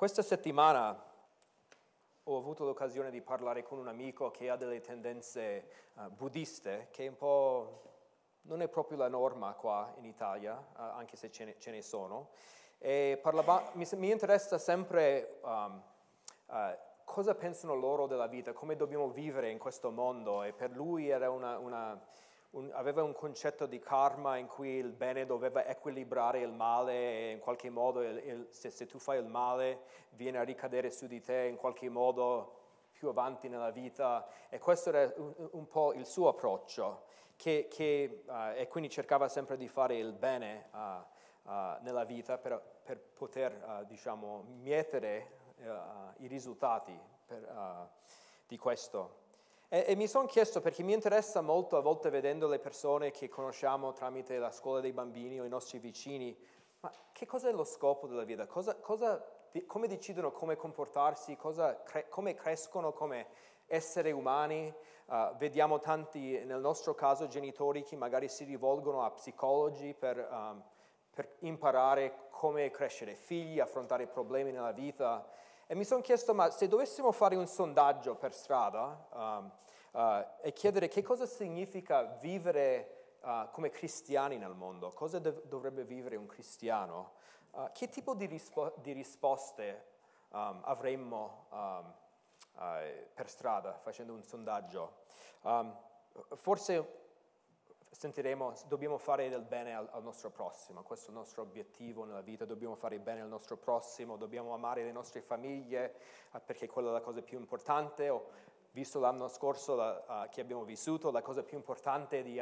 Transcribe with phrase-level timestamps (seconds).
[0.00, 0.98] Questa settimana
[2.22, 7.06] ho avuto l'occasione di parlare con un amico che ha delle tendenze uh, buddiste, che
[7.06, 7.82] un po'
[8.44, 11.82] non è proprio la norma qua in Italia, uh, anche se ce ne, ce ne
[11.82, 12.30] sono.
[13.20, 15.82] Parlava, mi, mi, interessa sempre um,
[16.46, 16.54] uh,
[17.04, 21.28] cosa pensano loro della vita, come dobbiamo vivere in questo mondo e per lui era
[21.28, 22.00] una, una
[22.50, 27.30] un, aveva un concetto di karma in cui il bene doveva equilibrare il male e
[27.30, 31.06] in qualche modo il, il, se, se, tu fai il male viene a ricadere su
[31.06, 32.58] di te in qualche modo
[32.92, 37.04] più avanti nella vita e questo era un, un po' il suo approccio
[37.36, 42.36] che, che, uh, e quindi cercava sempre di fare il bene uh, uh, nella vita
[42.36, 45.38] per, per poter diciamo mietere
[46.18, 47.90] i risultati per,
[48.46, 49.19] di questo.
[49.72, 53.28] E, e mi sono chiesto, perché mi interessa molto a volte vedendo le persone che
[53.28, 56.36] conosciamo tramite la scuola dei bambini o i nostri vicini,
[56.80, 58.48] ma che cosa è lo scopo della vita?
[58.48, 59.24] Cosa, cosa,
[59.66, 61.36] come decidono come comportarsi?
[61.36, 63.28] Cosa, cre, come crescono come
[63.66, 64.74] esseri umani?
[65.06, 70.64] Uh, vediamo tanti, nel nostro caso, genitori che magari si rivolgono a psicologi per, um,
[71.14, 75.28] per imparare come crescere figli, affrontare problemi nella vita.
[75.70, 79.52] E mi sono chiesto, ma se dovessimo fare un sondaggio per strada um,
[79.92, 85.84] uh, e chiedere che cosa significa vivere uh, come cristiani nel mondo, cosa dov- dovrebbe
[85.84, 87.12] vivere un cristiano,
[87.52, 89.84] uh, che tipo di, rispo- di risposte
[90.30, 91.94] um, avremmo um,
[93.14, 95.04] per strada facendo un sondaggio?
[96.34, 97.09] Forse
[97.90, 102.20] sentiremo, dobbiamo fare del bene al, al, nostro prossimo, questo è il nostro obiettivo nella
[102.20, 105.96] vita, dobbiamo fare bene al nostro prossimo, dobbiamo amare le nostre famiglie
[106.32, 108.28] eh, perché quella è la cosa più importante, o
[108.72, 112.40] visto l'anno scorso la, uh, che abbiamo vissuto, la cosa più importante è di,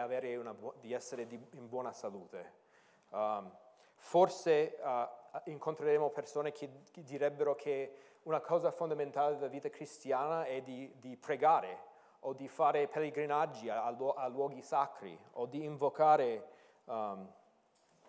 [0.58, 2.66] bu- di essere di, in buona salute.
[3.08, 3.50] Um,
[3.94, 10.60] forse uh, incontreremo persone che, che direbbero che una cosa fondamentale della vita cristiana è
[10.60, 11.87] di, di pregare
[12.20, 16.48] o di fare pellegrinaggi a, a luoghi sacri o di invocare
[16.84, 17.32] um,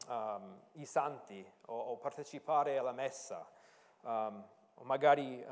[0.07, 3.47] um, i santi o, o, partecipare alla messa
[4.01, 4.43] um,
[4.75, 5.45] o magari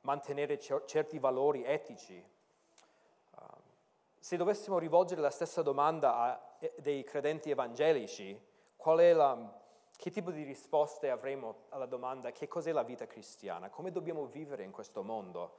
[0.00, 2.32] mantenere certi valori etici.
[4.18, 8.40] se dovessimo rivolgere la stessa domanda a dei credenti evangelici,
[8.76, 9.36] qual è la,
[9.96, 13.68] che tipo di risposte avremo alla domanda che cos'è la vita cristiana?
[13.68, 15.56] Come dobbiamo vivere in questo mondo?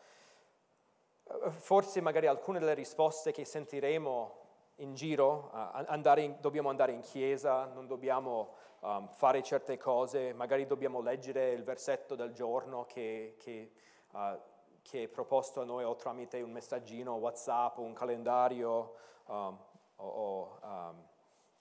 [1.50, 4.44] Forse magari alcune delle risposte che sentiremo
[4.78, 10.34] in giro, uh, andare in, dobbiamo andare in chiesa, non dobbiamo um, fare certe cose,
[10.34, 13.72] magari dobbiamo leggere il versetto del giorno che, che,
[14.12, 14.38] uh,
[14.82, 19.58] che, è proposto a noi o tramite un messaggino, WhatsApp, un calendario um,
[19.96, 21.04] o, um,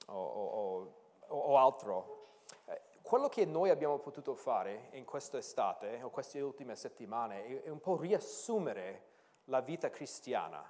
[0.07, 0.93] o,
[1.29, 2.23] o, altro.
[2.67, 7.69] Eh, quello che noi abbiamo potuto fare in quest'estate o queste ultime settimane è, è
[7.69, 9.13] un po' riassumere
[9.47, 10.65] la vita cristiana,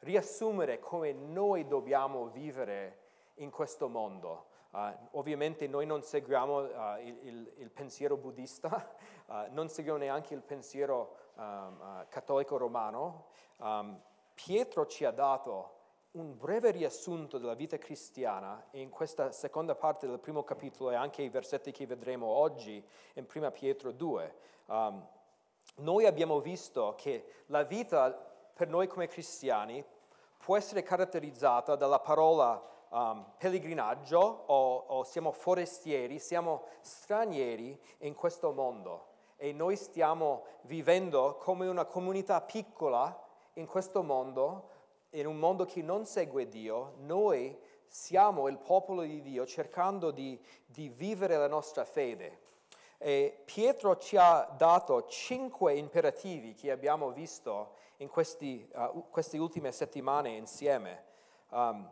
[0.00, 3.06] riassumere come noi dobbiamo vivere
[3.36, 4.46] in questo mondo.
[4.70, 8.94] Uh, ovviamente noi non seguiamo uh, il, il, il, pensiero buddista,
[9.26, 13.26] uh, non seguiamo neanche il pensiero um, cattolico romano.
[13.56, 13.98] Um,
[14.34, 15.76] Pietro ci ha dato
[16.12, 21.22] un breve riassunto della vita cristiana in questa seconda parte del primo capitolo e anche
[21.22, 22.84] i versetti che vedremo oggi
[23.14, 24.34] in 1 Pietro 2.
[24.66, 25.06] Um,
[25.78, 28.10] noi abbiamo visto che la vita
[28.54, 29.84] per noi come cristiani
[30.38, 38.52] può essere caratterizzata dalla parola um, pellegrinaggio o, o siamo forestieri, siamo stranieri in questo
[38.52, 39.06] mondo
[39.36, 44.70] e noi stiamo vivendo come una comunità piccola in questo mondo,
[45.10, 47.56] in un mondo che non segue Dio, noi
[47.86, 52.46] siamo il popolo di Dio cercando di, di vivere la nostra fede.
[52.98, 59.70] E Pietro ci ha dato cinque imperativi che abbiamo visto in questi, uh, queste ultime
[59.70, 61.04] settimane insieme.
[61.50, 61.88] Um,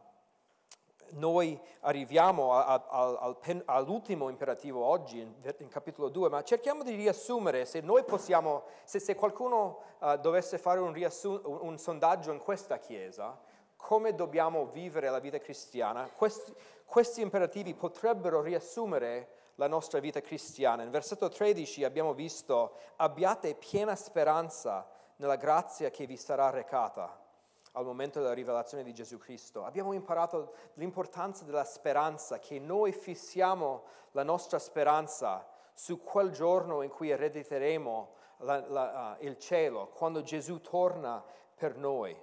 [1.11, 6.97] noi arriviamo a, a, al, all'ultimo imperativo oggi, in, in, capitolo 2, ma cerchiamo di
[6.97, 12.33] riassumere, se noi possiamo, se, se qualcuno uh, dovesse fare un, riassum, un, un, sondaggio
[12.33, 13.39] in questa chiesa,
[13.77, 16.53] come dobbiamo vivere la vita cristiana, questi,
[16.85, 20.83] questi imperativi potrebbero riassumere la nostra vita cristiana.
[20.83, 27.25] In versetto 13 abbiamo visto abbiate piena speranza nella grazia che vi sarà recata
[27.73, 29.65] al momento della rivelazione di Gesù Cristo.
[29.65, 33.83] Abbiamo imparato l'importanza della speranza, che noi fissiamo
[34.13, 40.23] la nostra speranza su quel giorno in cui erediteremo la, la, uh, il cielo, quando
[40.23, 41.23] Gesù torna
[41.55, 42.17] per noi.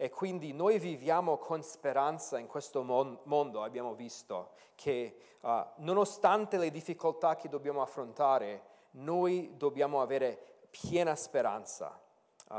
[0.00, 6.56] E quindi noi viviamo con speranza in questo mon- mondo, abbiamo visto, che uh, nonostante
[6.56, 8.62] le difficoltà che dobbiamo affrontare,
[8.92, 12.00] noi dobbiamo avere piena speranza
[12.48, 12.54] uh,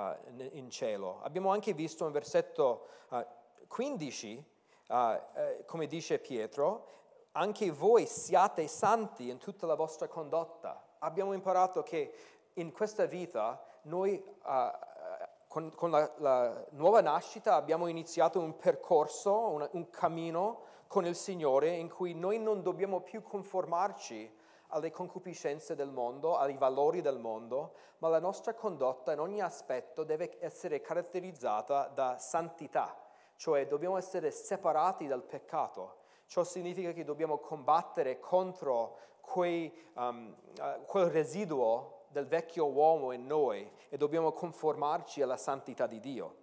[0.52, 1.22] in cielo.
[1.22, 3.26] Abbiamo anche visto in versetto uh,
[3.70, 4.44] 15,
[4.90, 4.96] uh,
[5.66, 6.88] come dice Pietro,
[7.32, 10.88] anche voi siate santi in tutta la vostra condotta.
[11.00, 12.14] Abbiamo imparato che
[12.56, 14.22] in questa vita noi
[15.50, 21.16] con, con la, la, nuova nascita abbiamo iniziato un percorso, un, un cammino con il
[21.16, 24.32] Signore in cui noi non dobbiamo più conformarci
[24.68, 30.04] alle concupiscenze del mondo, ai valori del mondo, ma la nostra condotta in ogni aspetto
[30.04, 32.96] deve essere caratterizzata da santità,
[33.36, 36.02] cioè dobbiamo essere separati dal peccato.
[36.28, 43.26] Ciò significa che dobbiamo combattere contro quei, um, uh, quel residuo del vecchio uomo in
[43.26, 46.36] noi e dobbiamo conformarci alla santità di Dio.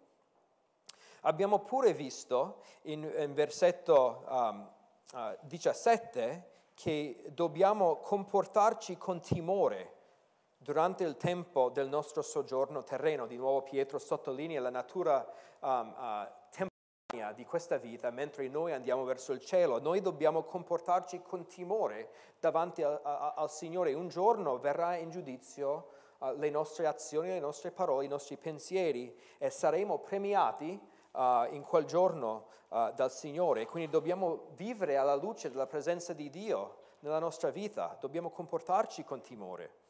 [1.22, 4.70] Abbiamo pure visto in, in versetto um,
[5.12, 9.94] uh, 17 che dobbiamo comportarci con timore
[10.58, 13.26] durante il tempo del nostro soggiorno terreno.
[13.26, 15.26] Di nuovo Pietro sottolinea la natura
[15.60, 16.35] um, uh,
[17.32, 19.80] di questa vita mentre noi andiamo verso il cielo.
[19.80, 23.94] Noi dobbiamo comportarci con timore davanti a, a, al Signore.
[23.94, 25.88] Un giorno verrà in giudizio
[26.18, 30.80] uh, le nostre azioni, le nostre parole, i nostri pensieri e saremo premiati
[31.12, 31.20] uh,
[31.50, 33.66] in quel giorno uh, dal Signore.
[33.66, 39.20] Quindi dobbiamo vivere alla luce della presenza di Dio nella nostra vita, dobbiamo comportarci con
[39.20, 39.84] timore.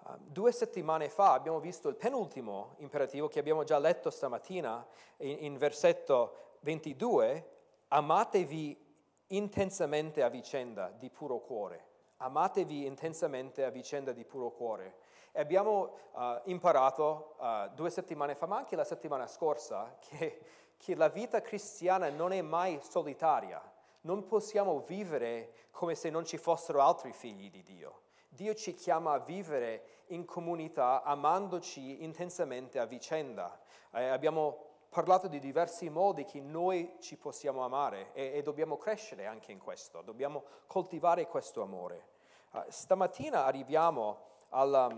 [0.00, 4.86] Uh, due settimane fa abbiamo visto il penultimo imperativo che abbiamo già letto stamattina
[5.18, 7.56] in, in versetto 22,
[7.88, 8.86] amatevi
[9.28, 11.86] intensamente a vicenda di puro cuore.
[12.18, 14.96] Amatevi intensamente a vicenda di puro cuore.
[15.32, 20.40] E abbiamo uh, imparato uh, due settimane fa, ma anche la settimana scorsa, che,
[20.76, 23.62] che la vita cristiana non è mai solitaria.
[24.02, 28.00] Non possiamo vivere come se non ci fossero altri figli di Dio.
[28.28, 33.58] Dio ci chiama a vivere in comunità amandoci intensamente a vicenda.
[33.92, 39.26] Eh, abbiamo parlato di diversi modi che noi ci possiamo amare e, e dobbiamo crescere
[39.26, 42.16] anche in questo, dobbiamo coltivare questo amore.
[42.52, 44.20] Uh, stamattina arriviamo
[44.50, 44.88] alla,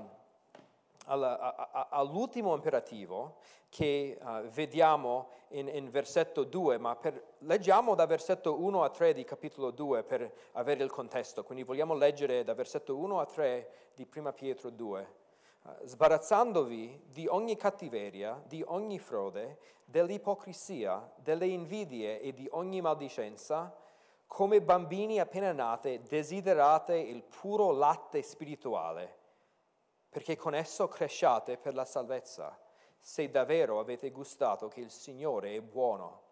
[1.11, 3.37] all'ultimo imperativo
[3.69, 9.15] che uh, vediamo in, in, versetto 2, ma per, leggiamo da versetto 1 a 3
[9.15, 13.71] di capitolo 2 per avere il contesto, quindi vogliamo leggere da versetto 1 a 3
[13.95, 15.15] di 1 Pietro 2.
[15.63, 23.75] Uh, sbarazzandovi di ogni cattiveria, di ogni frode, dell'ipocrisia, delle invidie e di ogni maldicenza,
[24.27, 29.19] come bambini appena nate desiderate il puro latte spirituale,
[30.11, 32.59] perché con esso cresciate per la salvezza,
[32.99, 36.29] se davvero avete gustato che il Signore è buono.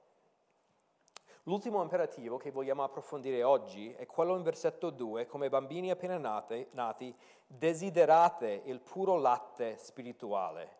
[1.44, 6.68] L'ultimo imperativo che vogliamo approfondire oggi è quello in versetto 2, come bambini appena nate,
[6.72, 7.16] nati,
[7.46, 10.76] desiderate il puro latte spirituale.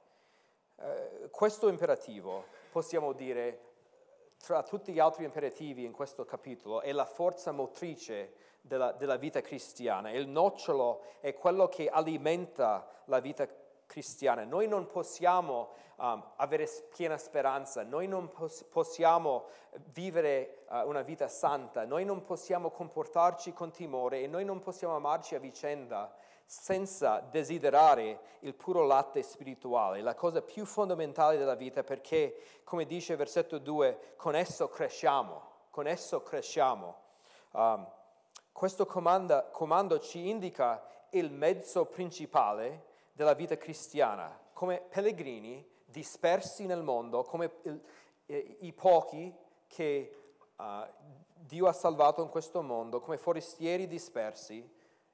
[0.77, 3.61] Eh, questo imperativo, possiamo dire,
[4.37, 9.40] tra tutti gli altri imperativi in questo capitolo, è la forza motrice della, della vita
[9.40, 10.10] cristiana.
[10.10, 13.46] Il nocciolo è quello che alimenta la vita
[13.88, 14.44] cristiana.
[14.44, 19.46] Noi non possiamo um, avere piena speranza, noi non pos- possiamo
[19.93, 24.94] vivere uh, una vita santa, noi non possiamo comportarci con timore e noi non possiamo
[24.94, 26.14] amarci a vicenda
[26.44, 33.12] senza desiderare il puro latte spirituale, la cosa più fondamentale della vita perché, come dice
[33.12, 36.96] il versetto 2, con esso cresciamo, con esso cresciamo.
[37.53, 37.86] Um,
[38.58, 46.82] questo comando, comando ci indica il mezzo principale della vita cristiana, come pellegrini dispersi nel
[46.82, 47.81] mondo, come il,
[48.27, 49.32] eh, i pochi
[49.69, 50.65] che uh,
[51.34, 54.69] Dio ha salvato in questo mondo, come forestieri dispersi,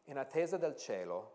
[0.05, 1.33] in attesa del cielo,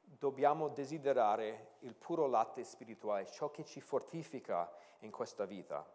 [0.00, 4.68] dobbiamo desiderare il puro latte spirituale, ciò che ci fortifica
[5.02, 5.88] in questa vita.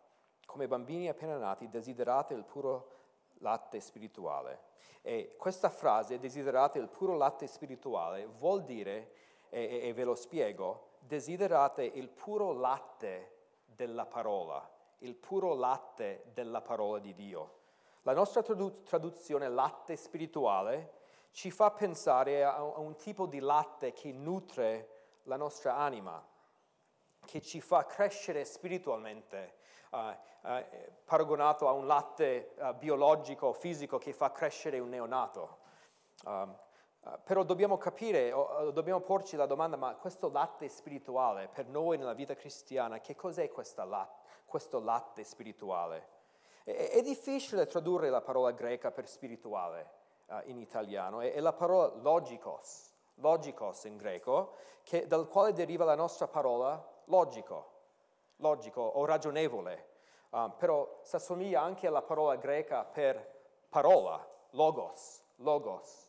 [0.46, 2.96] Come bambini appena nati, desiderate il puro
[3.40, 4.66] latte spirituale.
[5.02, 9.12] E questa frase, desiderate il puro latte spirituale, vuol dire,
[9.50, 16.62] e, e ve lo spiego, desiderate il puro latte della parola, il puro latte della
[16.62, 17.56] parola di Dio.
[18.02, 20.94] La nostra traduzione latte spirituale
[21.32, 24.90] ci fa pensare a, un tipo di latte che nutre
[25.24, 26.26] la nostra anima,
[27.26, 29.57] che ci fa crescere spiritualmente,
[31.04, 35.58] paragonato a un latte uh, biologico, fisico che fa crescere un neonato.
[36.26, 36.56] Um,
[37.24, 38.32] però dobbiamo capire,
[38.74, 43.50] dobbiamo porci la domanda, ma questo latte spirituale per noi nella vita cristiana, che cos'è
[43.86, 46.08] latte, questo latte spirituale?
[46.64, 49.90] È, è difficile tradurre la parola greca per spirituale
[50.26, 55.86] uh, in italiano, è, è, la parola logikos, logikos in greco, che, dal quale deriva
[55.86, 57.76] la nostra parola logico,
[58.38, 59.88] logico o ragionevole,
[60.30, 63.36] um, però si assomiglia anche alla parola greca per
[63.70, 66.06] parola, logos, logos.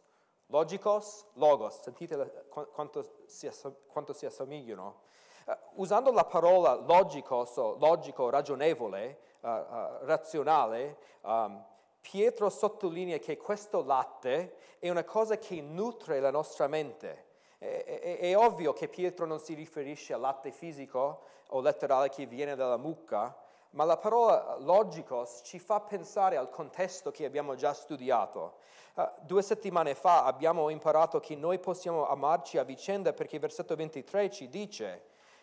[0.51, 3.51] Logikos, logos, sentite quanto si,
[3.87, 5.01] quanto si assomigliano.
[5.45, 11.63] Uh, usando la parola logikos o logico, ragionevole, uh, uh, razionale, um,
[12.01, 17.27] Pietro sottolinea che questo latte è una cosa che nutre la nostra mente.
[17.59, 22.27] È, è, è, ovvio che Pietro non si riferisce al latte fisico o letterale che
[22.27, 23.37] viene dalla mucca,
[23.71, 28.59] ma la parola logikos ci fa pensare al contesto che abbiamo già studiato.
[28.95, 33.77] Uh, due settimane fa abbiamo imparato che noi possiamo amarci a vicenda perché il versetto
[33.77, 35.03] 23 ci dice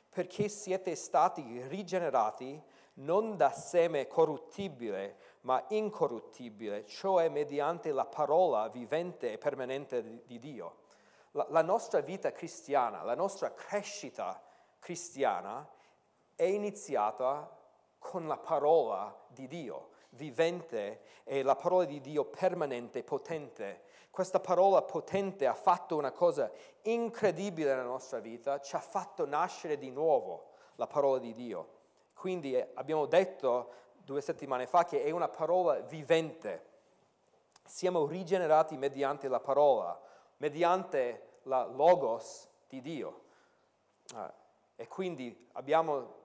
[0.09, 2.61] perché siete stati rigenerati
[2.95, 10.77] non da seme corruttibile, ma incorruttibile, cioè mediante la parola vivente e permanente di Dio.
[11.31, 14.41] La, la nostra vita cristiana, la nostra crescita
[14.79, 15.67] cristiana
[16.35, 17.49] è iniziata
[17.97, 23.83] con la parola di Dio, vivente e la parola di Dio permanente, potente.
[24.11, 26.49] Questa parola potente ha fatto una cosa
[26.83, 31.73] incredibile nella nostra vita, ci ha fatto nascere di nuovo la parola di Dio.
[32.13, 36.73] Quindi eh, abbiamo detto due settimane fa che è una parola vivente.
[37.65, 39.99] Siamo rigenerati mediante la parola,
[40.37, 43.23] mediante la logos di Dio.
[44.13, 44.31] Uh,
[44.75, 46.24] e quindi abbiamo,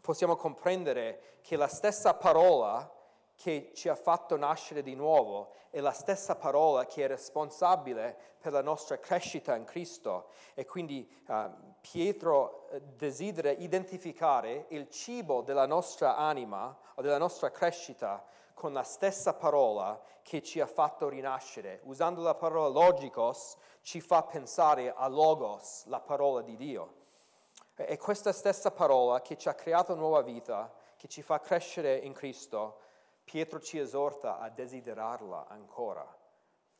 [0.00, 2.90] possiamo comprendere che la stessa parola
[3.36, 8.52] che ci ha fatto nascere di nuovo è la stessa parola che è responsabile per
[8.52, 10.28] la nostra crescita in Cristo.
[10.54, 11.50] E quindi uh,
[11.80, 18.24] Pietro eh, desidera identificare il cibo della nostra anima o della nostra crescita
[18.54, 21.80] con la stessa parola che ci ha fatto rinascere.
[21.84, 27.04] Usando la parola logikos ci fa pensare a logos, la parola di Dio.
[27.78, 32.14] E questa stessa parola che ci ha creato nuova vita, che ci fa crescere in
[32.14, 32.80] Cristo,
[33.22, 36.06] Pietro ci esorta a desiderarla ancora.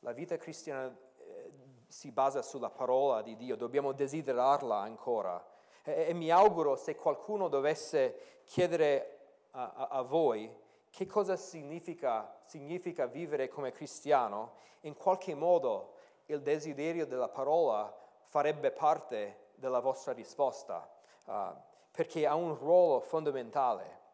[0.01, 1.53] La vita cristiana eh,
[1.87, 5.45] si basa sulla parola di Dio, dobbiamo desiderarla ancora.
[5.83, 9.19] E, e mi auguro se qualcuno dovesse chiedere
[9.51, 10.51] a, a, a voi
[10.89, 15.93] che cosa significa, significa vivere come cristiano, in qualche modo
[16.27, 20.89] il desiderio della parola farebbe parte della vostra risposta,
[21.25, 21.33] uh,
[21.91, 24.05] perché ha un ruolo fondamentale.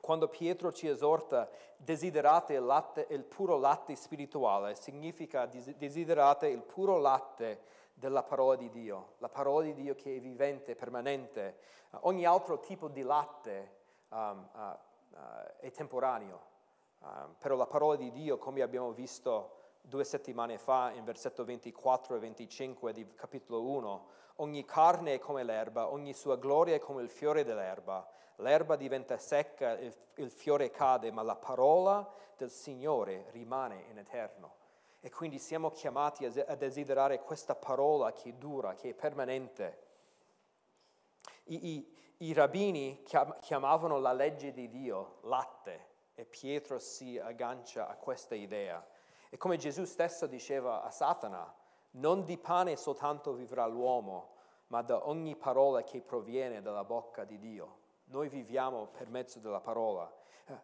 [0.00, 6.98] Quando Pietro ci esorta, desiderate il, latte, il puro latte spirituale, significa desiderate il puro
[6.98, 11.58] latte della parola di Dio, la parola di Dio che è vivente, permanente.
[11.90, 13.76] Uh, ogni altro tipo di latte
[14.10, 15.16] um, uh,
[15.58, 16.40] è temporaneo,
[17.00, 22.16] um, però la parola di Dio, come abbiamo visto due settimane fa in versetto 24
[22.16, 27.02] e 25 di capitolo 1, ogni carne è come l'erba, ogni sua gloria è come
[27.02, 33.26] il fiore dell'erba l'erba diventa secca, il, il fiore cade, ma la parola del Signore
[33.30, 34.54] rimane in eterno.
[35.00, 39.84] E quindi siamo chiamati a, desiderare questa parola che dura, che è permanente.
[41.44, 43.04] I, i, i rabbini
[43.40, 48.84] chiamavano la legge di Dio latte e Pietro si aggancia a questa idea.
[49.28, 51.54] E come Gesù stesso diceva a Satana,
[51.96, 54.34] non di pane soltanto vivrà l'uomo,
[54.68, 57.84] ma da ogni parola che proviene dalla bocca di Dio.
[58.06, 60.10] Noi viviamo per mezzo della parola.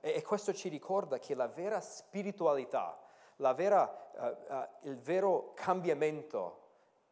[0.01, 2.99] E, e questo ci ricorda che la vera spiritualità,
[3.37, 6.61] la vera, uh, uh, il vero cambiamento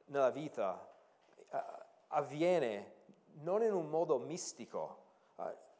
[0.06, 0.88] nella vita
[1.50, 1.56] uh,
[2.08, 2.98] avviene
[3.42, 4.98] non in un modo mistico,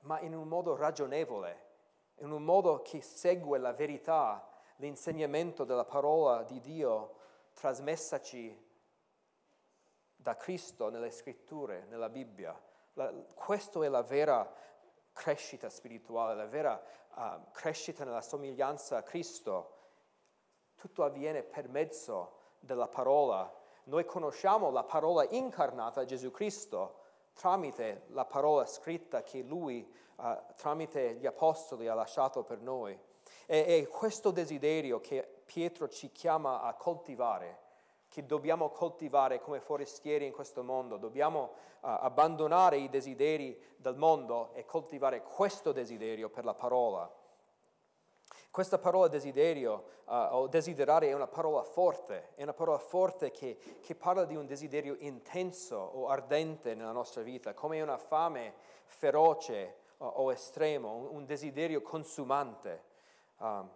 [0.03, 1.69] ma in un modo ragionevole,
[2.19, 7.19] in un modo che segue la verità, l'insegnamento della parola di Dio
[7.61, 8.69] trasmessaci
[10.17, 12.59] da Cristo nelle scritture, nella Bibbia.
[12.95, 14.51] La, questa è la vera
[15.13, 16.83] crescita spirituale, la vera
[17.15, 19.77] uh, crescita nella somiglianza a Cristo.
[20.75, 23.53] Tutto avviene per mezzo della parola.
[23.85, 27.01] Noi conosciamo la parola incarnata, Gesù Cristo,
[27.35, 29.87] tramite la parola scritta che Lui,
[30.17, 32.99] uh, tramite gli Apostoli, ha lasciato per noi.
[33.45, 37.59] E, e questo desiderio che Pietro ci chiama a coltivare
[38.07, 41.49] che dobbiamo coltivare come forestieri in questo mondo, dobbiamo uh,
[41.81, 47.13] abbandonare i desideri del mondo e coltivare questo desiderio per la parola.
[48.49, 53.59] Questa parola desiderio uh, o desiderare è una parola forte, è una parola forte che,
[53.81, 58.55] che, parla di un desiderio intenso o ardente nella nostra vita, come una fame
[58.87, 62.85] feroce o, o estremo, un, un, desiderio consumante.
[63.39, 63.69] Um,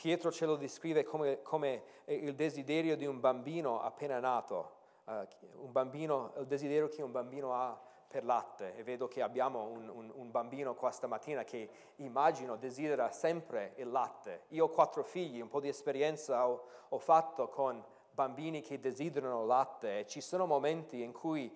[0.00, 4.70] Pietro ce lo descrive come, come il desiderio di un bambino appena nato,
[5.04, 5.12] uh,
[5.56, 7.78] un bambino, il desiderio che un bambino ha
[8.08, 13.10] per latte e vedo che abbiamo un, un, un, bambino qua stamattina che immagino desidera
[13.10, 14.44] sempre il latte.
[14.48, 19.44] Io ho quattro figli, un po' di esperienza ho, ho fatto con bambini che desiderano
[19.44, 21.54] latte e ci sono momenti in cui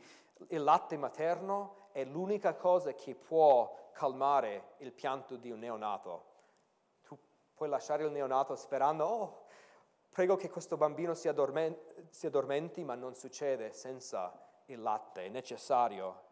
[0.49, 6.33] il latte materno è l'unica cosa che può calmare il pianto di un neonato.
[7.65, 9.43] Tu puoi lasciare il neonato sperando, oh,
[10.11, 11.81] prego che questo bambino si, addormenti,
[12.11, 16.25] si addormenti ma non succede senza il latte, è necessario.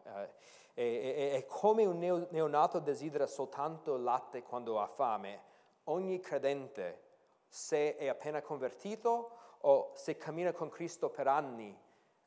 [0.75, 5.41] Eh, è, come un neonato desidera soltanto latte quando ha fame.
[5.85, 7.01] Ogni credente,
[7.47, 11.75] se è appena convertito o se cammina con Cristo per anni,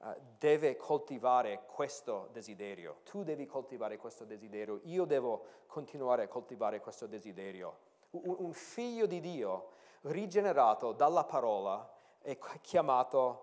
[0.02, 3.02] eh, deve coltivare questo desiderio.
[3.04, 7.94] Tu devi coltivare questo desiderio, io devo continuare a coltivare questo desiderio.
[8.10, 9.72] Un, figlio di Dio
[10.02, 11.88] rigenerato dalla parola
[12.20, 13.42] è chiamato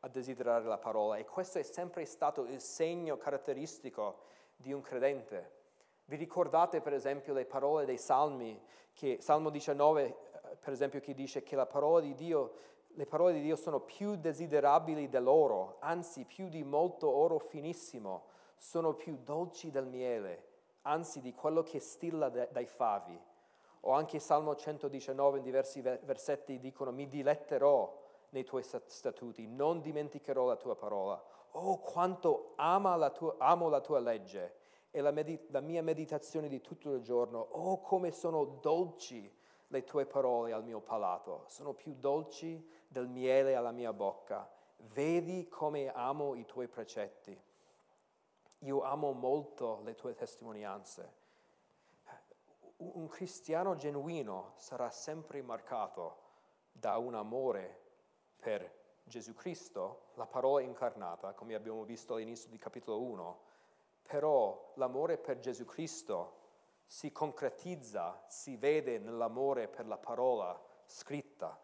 [0.00, 4.20] a desiderare la parola e questo è sempre stato il segno caratteristico
[4.56, 5.58] di un credente.
[6.06, 8.60] Vi ricordate per esempio le parole dei Salmi,
[8.92, 12.54] che, Salmo 19 eh, per esempio che dice che la parola di Dio,
[12.88, 18.24] le parole di Dio sono più desiderabili dell'oro, anzi più di molto oro finissimo,
[18.56, 20.48] sono più dolci del miele,
[20.82, 23.18] anzi di quello che stilla dai favi.
[23.80, 27.98] O anche Salmo 119 in diversi versetti dicono mi diletterò
[28.30, 31.22] nei tuoi statuti, non dimenticherò la tua parola.
[31.52, 34.58] Oh, quanto la tua, amo la tua legge
[34.90, 37.38] e la, med- la mia meditazione di tutto il giorno.
[37.38, 39.32] Oh, come sono dolci
[39.68, 44.48] le tue parole al mio palato, sono più dolci del miele alla mia bocca.
[44.92, 47.38] Vedi come amo i tuoi precetti.
[48.60, 51.18] Io amo molto le tue testimonianze.
[52.82, 56.16] Un cristiano genuino sarà sempre marcato
[56.72, 57.78] da un amore
[58.36, 63.40] per Gesù Cristo, la parola incarnata, come abbiamo visto all'inizio di capitolo 1,
[64.00, 66.38] però l'amore per Gesù Cristo
[66.86, 71.60] si concretizza, si vede nell'amore per la parola scritta.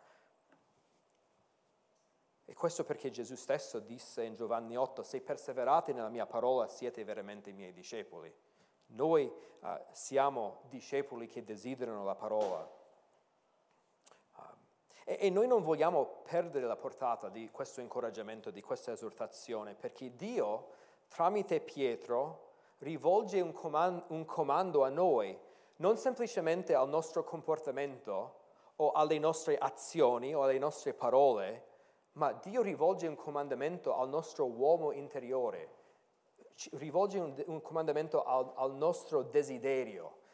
[2.45, 7.05] E questo perché Gesù stesso disse in Giovanni 8, se perseverate nella mia parola siete
[7.05, 8.33] veramente i miei discepoli.
[8.89, 12.75] Noi uh, siamo discepoli che desiderano la parola.
[15.05, 20.15] E, e noi non vogliamo perdere la portata di questo incoraggiamento, di questa esortazione, perché
[20.17, 20.69] Dio,
[21.09, 22.45] tramite Pietro,
[22.79, 25.39] rivolge un comando, un comando a noi,
[25.77, 28.45] non semplicemente al nostro comportamento
[28.77, 31.65] o alle nostre azioni o alle nostre parole,
[32.13, 35.75] ma Dio rivolge un comandamento al nostro uomo interiore,
[36.73, 40.25] rivolge un, un comandamento al, al, nostro desiderio,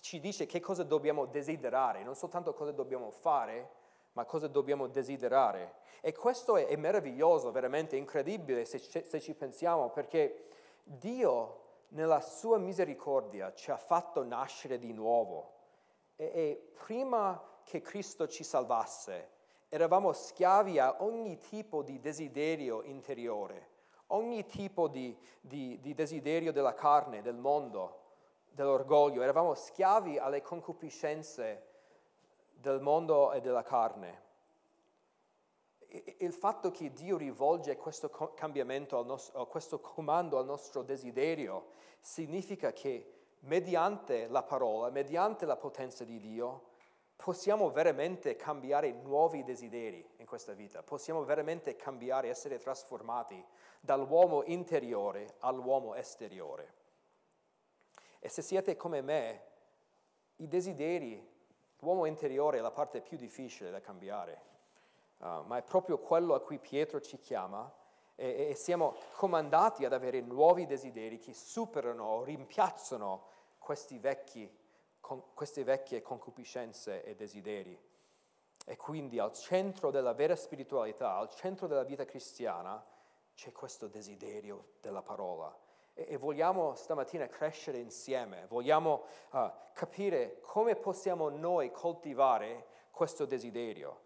[0.00, 3.70] ci dice che cosa dobbiamo desiderare, non soltanto cosa dobbiamo fare,
[4.12, 5.76] ma cosa dobbiamo desiderare.
[6.00, 10.48] E questo è, è meraviglioso, veramente incredibile se, se ci pensiamo, perché
[10.82, 15.52] Dio nella sua misericordia ci ha fatto nascere di nuovo.
[16.16, 19.30] E, e, prima che Cristo ci salvasse,
[19.68, 23.70] eravamo schiavi a ogni tipo di desiderio interiore,
[24.08, 28.02] ogni tipo di, di, di desiderio della carne, del mondo,
[28.50, 31.72] dell'orgoglio, eravamo schiavi alle concupiscenze
[32.52, 34.22] del mondo e della carne.
[36.18, 41.66] Il fatto che Dio rivolge questo cambiamento, nostro, questo comando al nostro desiderio,
[42.00, 46.72] significa che mediante la parola, mediante la potenza di Dio,
[47.16, 53.42] possiamo veramente cambiare nuovi desideri in questa vita, possiamo veramente cambiare, essere trasformati
[53.80, 56.74] dall'uomo interiore all'uomo esteriore.
[58.18, 59.42] E se siete come me,
[60.36, 61.32] i desideri
[61.84, 64.42] L'uomo interiore è la parte più difficile da cambiare,
[65.18, 67.70] uh, ma è proprio quello a cui Pietro ci chiama
[68.14, 73.26] e, e siamo comandati ad avere nuovi desideri che superano o rimpiazzano
[73.98, 74.63] vecchi, con,
[75.34, 77.78] queste vecchie concupiscenze e desideri.
[78.66, 82.82] E quindi al centro della vera spiritualità, al centro della vita cristiana,
[83.34, 85.54] c'è questo desiderio della parola
[85.94, 94.00] e, e vogliamo stamattina crescere insieme, vogliamo uh, capire come possiamo noi coltivare questo desiderio,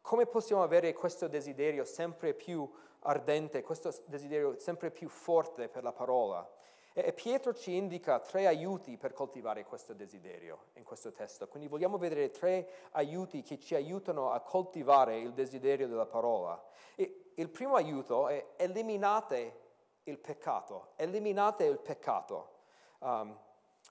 [0.00, 5.92] come possiamo avere questo desiderio sempre più ardente, questo desiderio sempre più forte per la
[5.92, 6.48] parola.
[6.92, 11.46] E Pietro ci indica tre aiuti per coltivare questo desiderio in questo testo.
[11.46, 16.60] Quindi vogliamo vedere tre aiuti che ci aiutano a coltivare il desiderio della parola.
[16.96, 19.68] E il primo aiuto è eliminate
[20.04, 22.58] il peccato, eliminate il peccato.
[22.98, 23.38] Um,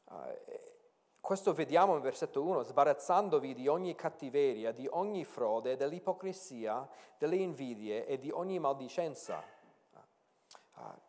[0.05, 0.13] uh,
[1.21, 8.05] questo vediamo in versetto 1, sbarazzandovi di ogni cattiveria, di ogni frode, dell'ipocrisia, delle invidie
[8.05, 9.43] e di ogni maldicenza.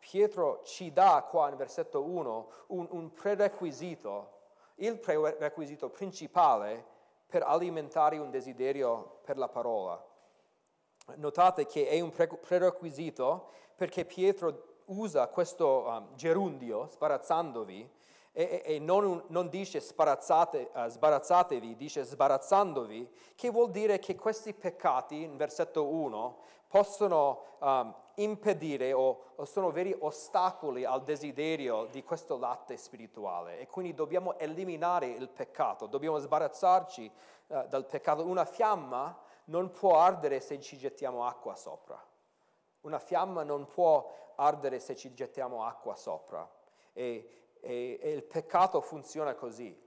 [0.01, 4.39] Pietro ci dà qua in versetto 1 un, un prerequisito,
[4.75, 6.83] il prerequisito principale
[7.27, 10.03] per alimentare un desiderio per la parola.
[11.17, 17.89] Notate che è un prerequisito perché Pietro usa questo um, gerundio, sbarazzandovi,
[18.33, 24.53] e, e non, non, dice sbarazzate, uh, sbarazzatevi, dice sbarazzandovi, che vuol dire che questi
[24.53, 26.37] peccati, in versetto 1,
[26.71, 33.67] possono um, impedire o, o, sono veri ostacoli al desiderio di questo latte spirituale e
[33.67, 37.11] quindi dobbiamo eliminare il peccato, dobbiamo sbarazzarci
[37.47, 38.25] uh, dal peccato.
[38.25, 42.01] Una fiamma non può ardere se ci gettiamo acqua sopra.
[42.81, 46.49] Una fiamma non può ardere se ci gettiamo acqua sopra.
[46.93, 49.77] E, e, e il peccato funziona così.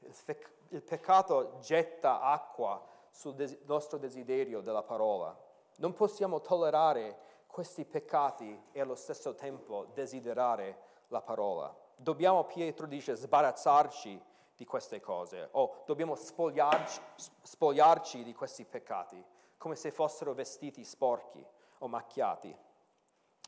[0.00, 5.46] Il, fec- il peccato getta acqua sul des- nostro desiderio della parola.
[5.78, 11.74] Non possiamo tollerare questi peccati e allo stesso tempo desiderare la parola.
[11.96, 14.20] Dobbiamo, Pietro dice, sbarazzarci
[14.56, 17.00] di queste cose o dobbiamo spogliarci,
[17.42, 19.24] spogliarci di questi peccati
[19.56, 21.44] come se fossero vestiti sporchi
[21.78, 22.56] o macchiati.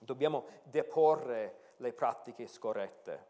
[0.01, 3.29] Dobbiamo deporre le pratiche scorrette.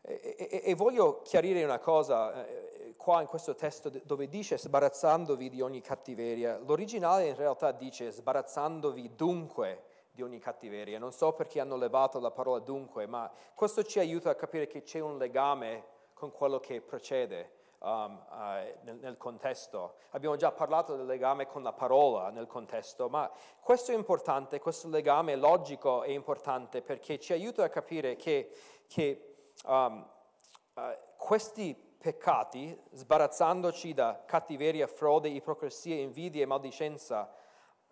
[0.00, 5.48] E, e, e, voglio chiarire una cosa eh, qua in questo testo dove dice sbarazzandovi
[5.48, 6.58] di ogni cattiveria.
[6.58, 10.98] L'originale in realtà dice sbarazzandovi dunque di ogni cattiveria.
[10.98, 14.82] Non so perché hanno levato la parola dunque, ma questo ci aiuta a capire che
[14.82, 17.60] c'è un legame con quello che precede.
[17.82, 19.94] Um, uh, nel, nel, contesto.
[20.10, 23.28] Abbiamo già parlato del legame con la parola nel contesto, ma
[23.58, 28.52] questo è importante, questo legame logico è importante perché ci aiuta a capire che,
[28.86, 30.08] che um,
[30.74, 30.80] uh,
[31.16, 37.32] questi peccati, sbarazzandoci da cattiveria, frode, ipocrisia, invidia e maldicenza,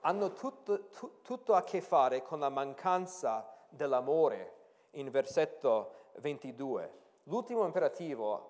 [0.01, 4.57] hanno tutto, tu, tutto a che fare con la mancanza dell'amore
[4.93, 6.99] in versetto 22.
[7.25, 8.49] L'ultimo imperativo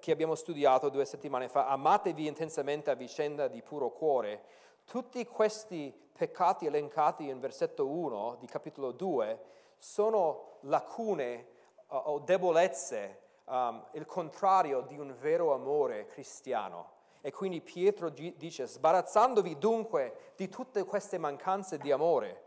[0.00, 4.42] che abbiamo studiato due settimane fa, amatevi intensamente a vicenda di puro cuore,
[4.84, 9.40] tutti questi peccati elencati in versetto 1 di capitolo 2
[9.78, 11.46] sono lacune
[11.86, 16.98] o debolezze, um, il contrario di un vero amore cristiano.
[17.20, 22.44] E quindi Pietro dice, sbarazzandovi dunque di tutte queste mancanze di amore.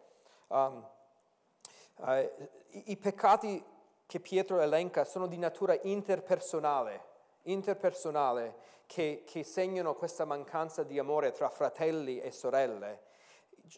[0.48, 0.84] Um,
[1.98, 2.12] uh,
[2.70, 3.64] i, I peccati
[4.06, 7.06] che Pietro elenca sono di natura interpersonale,
[7.44, 13.12] interpersonale che, che segnano questa mancanza di amore tra fratelli e sorelle.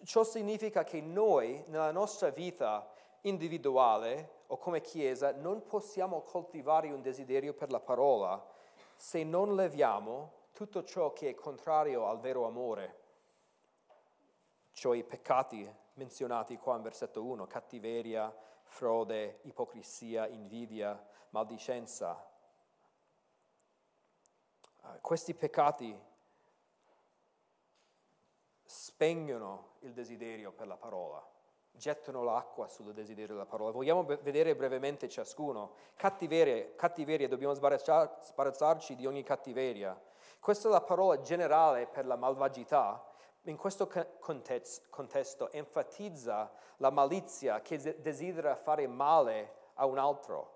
[0.03, 2.89] Ciò significa che noi nella nostra vita
[3.25, 8.53] individuale o come Chiesa non possiamo coltivare un desiderio per la parola
[8.95, 13.01] se non leviamo tutto ciò che è contrario al vero amore,
[14.71, 18.33] cioè i peccati menzionati qua in versetto 1, cattiveria,
[18.63, 22.25] frode, ipocrisia, invidia, maldicenza.
[24.81, 25.97] Uh, questi peccati
[28.63, 31.34] spengono il desiderio per la parola
[31.77, 33.71] gettano l'acqua sul desiderio della parola.
[33.71, 35.73] Vogliamo vedere brevemente ciascuno.
[35.95, 39.99] Cattiveria, cattiveria dobbiamo sbarazzar, sbarazzarci di ogni cattiveria.
[40.39, 43.03] Questa è la parola generale per la malvagità.
[43.43, 43.89] In questo
[44.89, 50.54] contesto enfatizza la malizia che desidera fare male a un altro.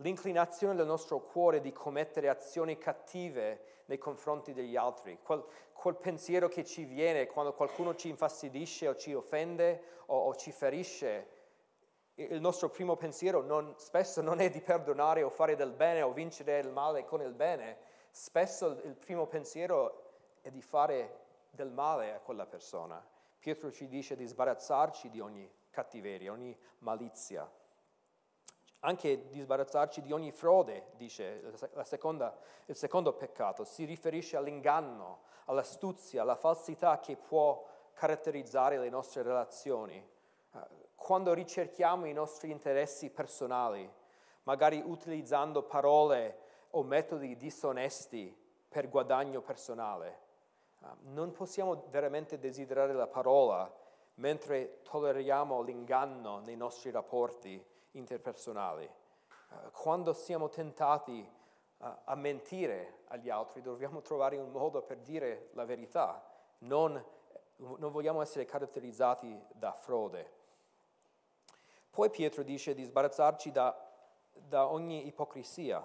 [0.00, 6.48] L'inclinazione del nostro cuore di commettere azioni cattive nei confronti degli altri, quel, quel pensiero
[6.48, 11.38] che ci viene quando qualcuno ci infastidisce o ci offende o, o ci ferisce,
[12.14, 16.12] il nostro primo pensiero non, spesso non è di perdonare o fare del bene o
[16.12, 17.76] vincere il male con il bene,
[18.10, 23.04] spesso il primo pensiero è di fare del male a quella persona.
[23.38, 27.50] Pietro ci dice di sbarazzarci di ogni cattiveria, ogni malizia
[28.80, 31.42] anche di sbarazzarci di ogni frode, dice
[31.82, 39.22] seconda, il secondo peccato, si riferisce all'inganno, all'astuzia, alla falsità che può caratterizzare le nostre
[39.22, 39.96] relazioni.
[39.96, 40.58] Eh,
[40.94, 43.90] quando ricerchiamo i nostri interessi personali,
[44.44, 46.38] magari utilizzando parole
[46.70, 48.34] o metodi disonesti
[48.68, 50.18] per guadagno personale,
[50.80, 53.70] eh, non possiamo veramente desiderare la parola
[54.14, 58.88] mentre tolleriamo l'inganno nei nostri rapporti interpersonali.
[59.48, 61.26] Uh, quando siamo tentati
[61.78, 66.22] uh, a mentire agli altri, dobbiamo trovare un modo per dire la verità.
[66.58, 67.02] Non,
[67.56, 70.38] non vogliamo essere caratterizzati da frode.
[71.90, 73.76] Poi Pietro dice di sbarazzarci da,
[74.32, 75.84] da ogni ipocrisia.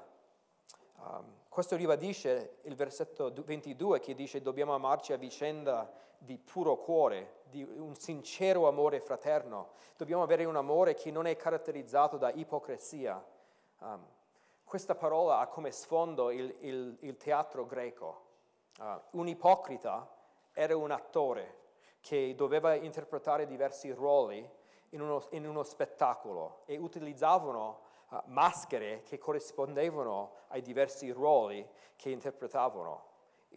[0.98, 7.44] Um, questo ribadisce il versetto 22 che dice dobbiamo amarci a vicenda di puro cuore,
[7.46, 9.70] di un sincero amore fraterno.
[9.96, 13.24] Dobbiamo avere un amore che non è caratterizzato da ipocrisia.
[13.80, 14.06] Um,
[14.66, 18.24] questa parola ha come sfondo il, il, il teatro greco.
[18.78, 20.14] Uh, un ipocrita
[20.52, 21.60] era un attore
[22.02, 24.46] che doveva interpretare diversi ruoli
[24.90, 27.80] in uno, in uno spettacolo e utilizzavano
[28.28, 33.14] maschere che corrispondevano ai diversi ruoli che interpretavano.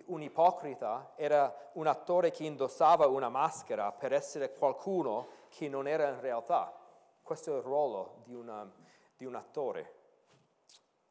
[0.07, 6.09] Un ipocrita era un attore che indossava una maschera per essere qualcuno che non era
[6.09, 6.73] in realtà.
[7.23, 8.71] Questo è il ruolo di, una,
[9.17, 9.95] di un attore.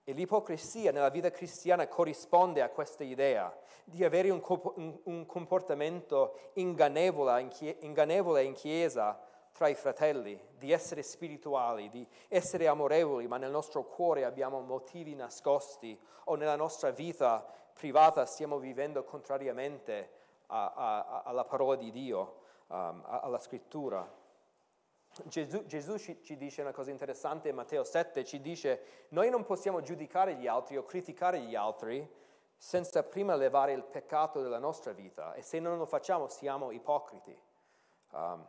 [0.04, 7.42] E l'ipocrisia nella vita cristiana corrisponde a questa idea di avere un, comportamento ingannevole
[8.44, 9.20] in chiesa
[9.58, 15.16] tra i fratelli, di essere spirituali, di essere amorevoli, ma nel nostro cuore abbiamo motivi
[15.16, 17.44] nascosti o nella nostra vita
[17.74, 20.12] privata stiamo vivendo contrariamente
[20.48, 24.08] a, a, alla parola di Dio, um, alla scrittura.
[25.24, 29.44] Gesù, Gesù ci, ci, dice una cosa interessante in Matteo 7, ci dice noi non
[29.44, 32.08] possiamo giudicare gli altri o criticare gli altri
[32.56, 37.36] senza prima levare il peccato della nostra vita e se non lo facciamo siamo ipocriti.
[38.12, 38.48] Um,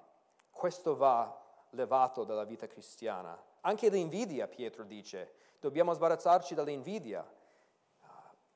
[0.59, 1.40] questo va
[1.71, 3.40] levato dalla vita cristiana.
[3.61, 7.25] Anche l'invidia, Pietro dice, dobbiamo sbarazzarci dall'invidia,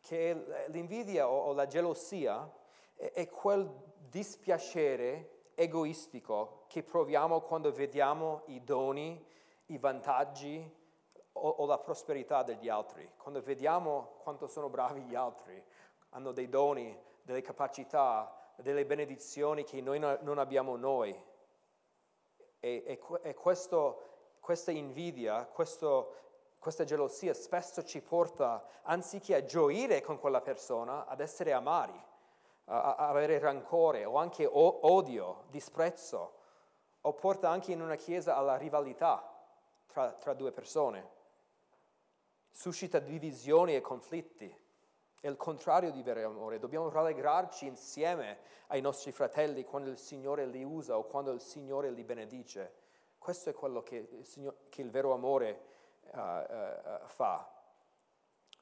[0.00, 2.50] che l'invidia o, la gelosia
[2.96, 3.70] è, quel
[4.08, 9.24] dispiacere egoistico che proviamo quando vediamo i doni,
[9.66, 10.68] i vantaggi
[11.34, 15.62] o, la prosperità degli altri, quando vediamo quanto sono bravi gli altri,
[16.10, 21.30] hanno dei doni, delle capacità, delle benedizioni che noi non abbiamo noi.
[22.64, 24.03] E, e, e questo,
[24.38, 26.14] questa invidia, questo,
[26.61, 32.01] questa gelosia spesso ci porta, anziché a gioire con quella persona, ad essere amari
[32.66, 36.40] a, avere rancore o anche odio, disprezzo,
[37.01, 39.29] o porta anche in una chiesa alla rivalità
[39.87, 41.20] tra, tra due persone.
[42.51, 44.62] Suscita divisioni e conflitti.
[45.22, 46.58] È il contrario di vero amore.
[46.58, 51.92] Dobbiamo rallegrarci insieme ai nostri fratelli quando il Signore li usa o quando il Signore
[51.92, 52.72] li benedice.
[53.18, 55.61] Questo è quello che il, Signore, che il vero amore
[56.11, 57.48] uh, uh, fa.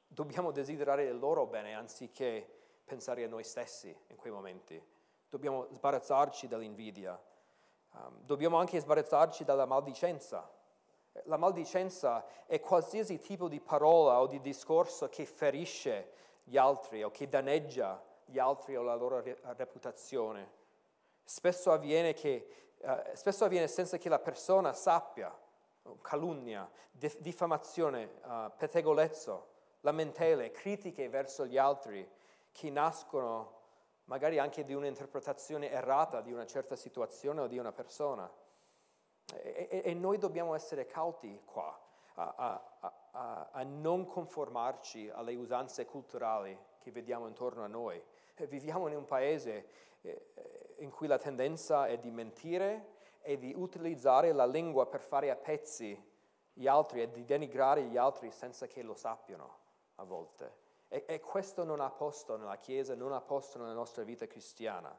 [0.05, 2.47] Dobbiamo desiderare il loro bene anziché
[2.85, 4.79] pensare a noi stessi in quei momenti.
[5.27, 7.19] Dobbiamo sbarazzarci dall'invidia.
[7.93, 10.47] Um, dobbiamo anche sbarazzarci dalla maldicenza.
[11.23, 17.11] La maldicenza è qualsiasi tipo di parola o di discorso che ferisce gli altri o
[17.11, 20.59] che danneggia gli altri o la loro reputazione.
[21.23, 25.35] Spesso avviene, che, uh, spesso avviene senza che la persona sappia,
[26.01, 29.47] calunnia, diffamazione, uh, pettegolezzo,
[29.81, 32.09] lamentele, critiche verso gli altri
[32.51, 33.59] che nascono
[34.05, 38.29] magari anche di un'interpretazione errata di una certa situazione o di una persona.
[39.33, 41.79] E, e, e noi dobbiamo essere cauti qua,
[42.15, 42.33] a,
[42.79, 48.01] a, a, a, non conformarci alle usanze culturali che vediamo intorno a noi.
[48.47, 49.67] Viviamo in un paese
[50.01, 55.29] eh, in cui la tendenza è di mentire e di utilizzare la lingua per fare
[55.29, 56.09] a pezzi
[56.53, 59.57] gli altri e di denigrare gli altri senza che lo sappiano
[59.95, 60.69] a volte.
[60.87, 64.97] E, e questo non ha posto nella Chiesa, non ha posto nella nostra vita cristiana.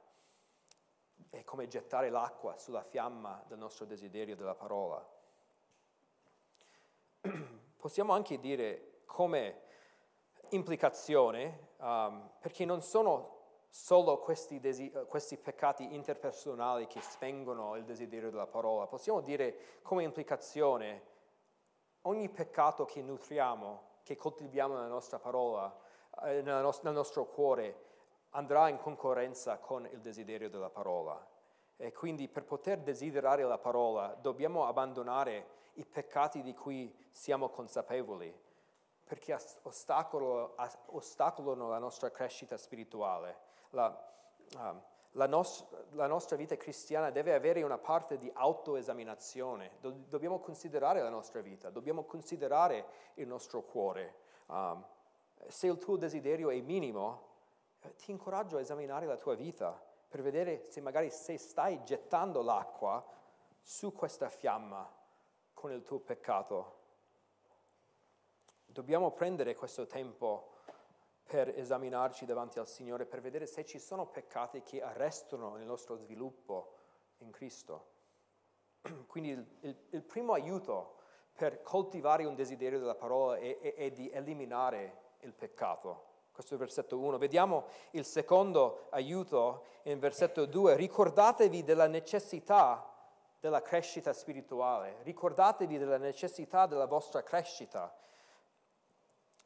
[1.29, 5.07] È come gettare l'acqua sulla fiamma del nostro desiderio della parola.
[7.83, 9.61] Possiamo anche dire come
[10.51, 13.41] implicazione, um, perché non sono
[13.71, 20.05] solo questi, desi- questi, peccati interpersonali che spengono il desiderio della parola, possiamo dire come
[20.05, 21.03] implicazione
[22.03, 25.77] ogni peccato che nutriamo, che coltiviamo nella nostra parola,
[26.23, 27.87] eh, nel nostro cuore
[28.31, 31.21] andrà in concorrenza con il desiderio della parola.
[31.77, 38.33] E quindi per poter desiderare la parola dobbiamo abbandonare i peccati di cui siamo consapevoli,
[39.05, 43.51] perché ostacolano, la nostra crescita spirituale.
[43.71, 44.11] La,
[44.57, 44.81] uh,
[45.13, 49.73] la, nos- la, nostra vita cristiana deve avere una parte di autoesaminazione.
[49.81, 54.15] Do- dobbiamo considerare la nostra vita, dobbiamo considerare il nostro cuore.
[54.47, 54.85] Um,
[55.49, 57.31] se il tuo desiderio è minimo,
[57.81, 62.43] eh, ti incoraggio a esaminare la tua vita per vedere se magari se stai gettando
[62.43, 63.05] l'acqua
[63.63, 65.01] su questa fiamma
[65.63, 66.81] con il tuo peccato.
[68.67, 70.55] Dobbiamo prendere questo tempo
[71.25, 75.95] per esaminarci davanti al Signore, per vedere se ci sono peccati che arrestano il nostro
[75.95, 76.75] sviluppo
[77.19, 77.91] in Cristo.
[79.07, 80.97] Quindi il, il, il primo aiuto
[81.37, 86.07] per coltivare un desiderio della parola è, è, è di eliminare il peccato.
[86.33, 87.19] Questo è il versetto 1.
[87.19, 90.75] Vediamo il secondo aiuto in versetto 2.
[90.75, 92.92] Ricordatevi della necessità
[93.43, 97.93] della crescita spirituale, ricordatevi della necessità della vostra crescita.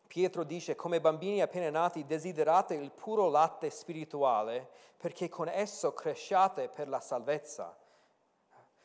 [0.07, 6.69] Pietro dice, come bambini appena nati, desiderate il puro latte spirituale perché con esso cresciate
[6.69, 7.75] per la salvezza.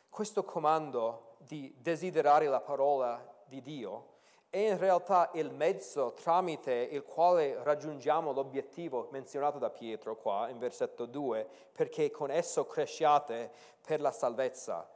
[0.08, 4.12] Questo comando di desiderare la parola di Dio
[4.50, 10.58] è in realtà il mezzo tramite il quale raggiungiamo l'obiettivo menzionato da Pietro qua in
[10.58, 13.52] versetto 2, perché con esso cresciate
[13.86, 14.90] per la salvezza.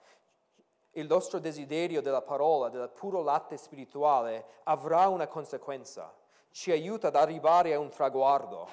[0.97, 6.13] Il nostro desiderio della parola, del puro latte spirituale, avrà una conseguenza,
[6.51, 8.65] ci aiuta ad arrivare a un traguardo,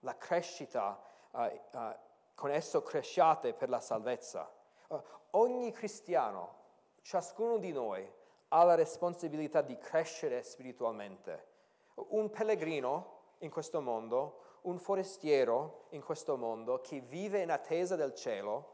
[0.00, 0.98] la crescita,
[1.32, 1.94] uh, uh,
[2.34, 4.50] con esso cresciate per la salvezza.
[4.88, 6.54] Uh, ogni cristiano,
[7.02, 8.10] ciascuno di noi,
[8.48, 11.48] ha la responsabilità di crescere spiritualmente.
[11.96, 18.14] Un pellegrino in questo mondo, un forestiero in questo mondo che vive in attesa del
[18.14, 18.71] cielo,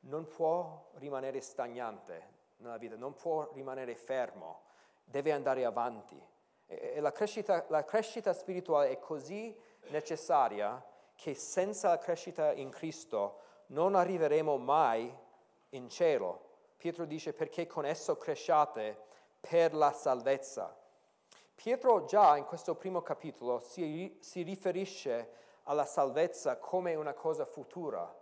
[0.00, 4.62] non può rimanere stagnante nella vita, non può rimanere fermo,
[5.04, 6.20] deve andare avanti.
[6.66, 9.56] E la crescita, la crescita spirituale è così
[9.88, 10.82] necessaria
[11.14, 15.12] che senza la crescita in Cristo non arriveremo mai
[15.70, 16.48] in cielo
[16.80, 18.96] Pietro dice perché con esso cresciate
[19.38, 20.74] per la salvezza.
[21.54, 25.30] Pietro già in questo primo capitolo si, si riferisce
[25.64, 28.16] alla salvezza come una cosa futura,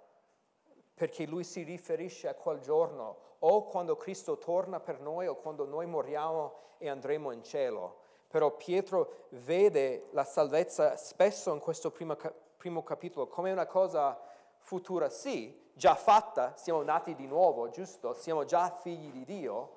[0.98, 5.64] perché lui si riferisce a quel giorno o quando Cristo torna per noi o quando
[5.64, 8.00] noi moriamo e andremo in cielo.
[8.26, 12.16] Però Pietro vede la salvezza spesso in questo primo,
[12.56, 14.20] primo capitolo come una cosa
[14.58, 18.12] futura, sì, già fatta, siamo nati di nuovo, giusto?
[18.12, 19.70] Siamo già figli di Dio,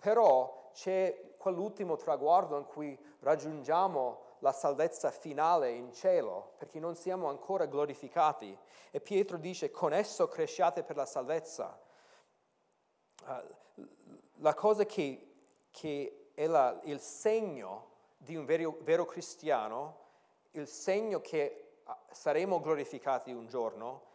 [0.00, 7.28] però c'è quell'ultimo traguardo in cui raggiungiamo la salvezza finale in cielo, perché non siamo
[7.28, 8.56] ancora glorificati.
[8.90, 11.80] E Pietro dice, con esso cresciate per la salvezza.
[13.24, 13.84] Uh,
[14.38, 15.34] la cosa che,
[15.70, 20.00] che è la, il segno di un vero, vero cristiano,
[20.52, 24.10] il segno che ah, saremo glorificati un giorno,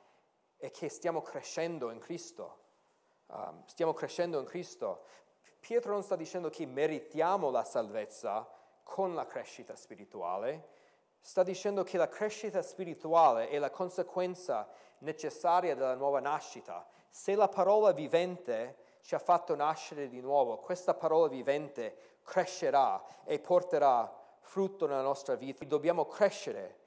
[0.58, 2.66] è che stiamo crescendo in Cristo.
[3.28, 5.06] Um, stiamo crescendo in Cristo.
[5.62, 8.46] Pietro non sta dicendo che meritiamo la salvezza
[8.88, 10.69] con la crescita spirituale,
[11.19, 14.67] sta dicendo che la crescita spirituale è la conseguenza
[15.00, 16.88] necessaria della nuova nascita.
[17.10, 23.39] Se la parola vivente ci ha fatto nascere di nuovo, questa parola vivente crescerà e
[23.39, 25.65] porterà frutto nella nostra vita.
[25.65, 26.78] Dobbiamo crescere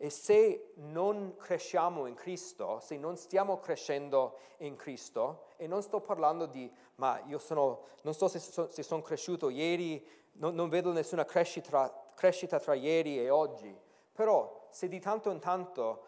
[0.00, 6.00] e se non cresciamo in Cristo, se non stiamo crescendo in Cristo, e non sto
[6.00, 10.92] parlando di, ma io sono, non so se, se sono cresciuto ieri, non, non vedo
[10.92, 13.76] nessuna crescita, crescita, tra ieri e oggi,
[14.12, 16.04] però se di tanto in tanto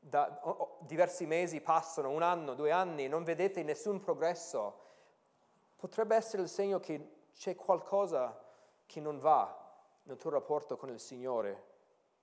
[0.00, 0.40] da,
[0.80, 4.80] diversi mesi passano, un anno, due anni, non vedete nessun progresso,
[5.76, 8.36] potrebbe essere il segno che c'è qualcosa
[8.86, 9.56] che non va
[10.02, 11.70] nel tuo rapporto con il Signore.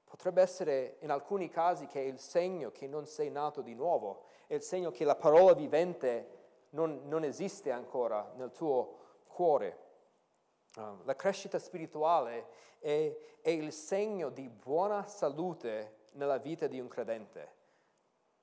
[0.10, 4.24] Potrebbe essere in alcuni casi che è il segno che non sei nato di nuovo,
[4.48, 6.38] è il segno che la parola vivente
[6.72, 9.78] non, non esiste ancora nel tuo cuore.
[10.76, 12.48] Uh, la crescita spirituale
[12.80, 17.54] è, è, il segno di buona salute nella vita di un credente,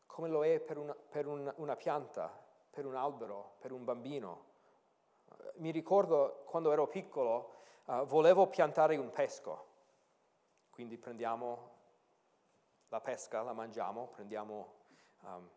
[0.06, 2.32] come lo è per una, per un, una pianta,
[2.70, 4.44] per un albero, per un bambino.
[5.56, 7.54] Mi ricordo quando ero piccolo,
[7.86, 9.65] uh, volevo piantare un pesco
[10.76, 11.70] quindi prendiamo
[12.88, 14.74] la pesca, la mangiamo, prendiamo
[15.22, 15.50] um,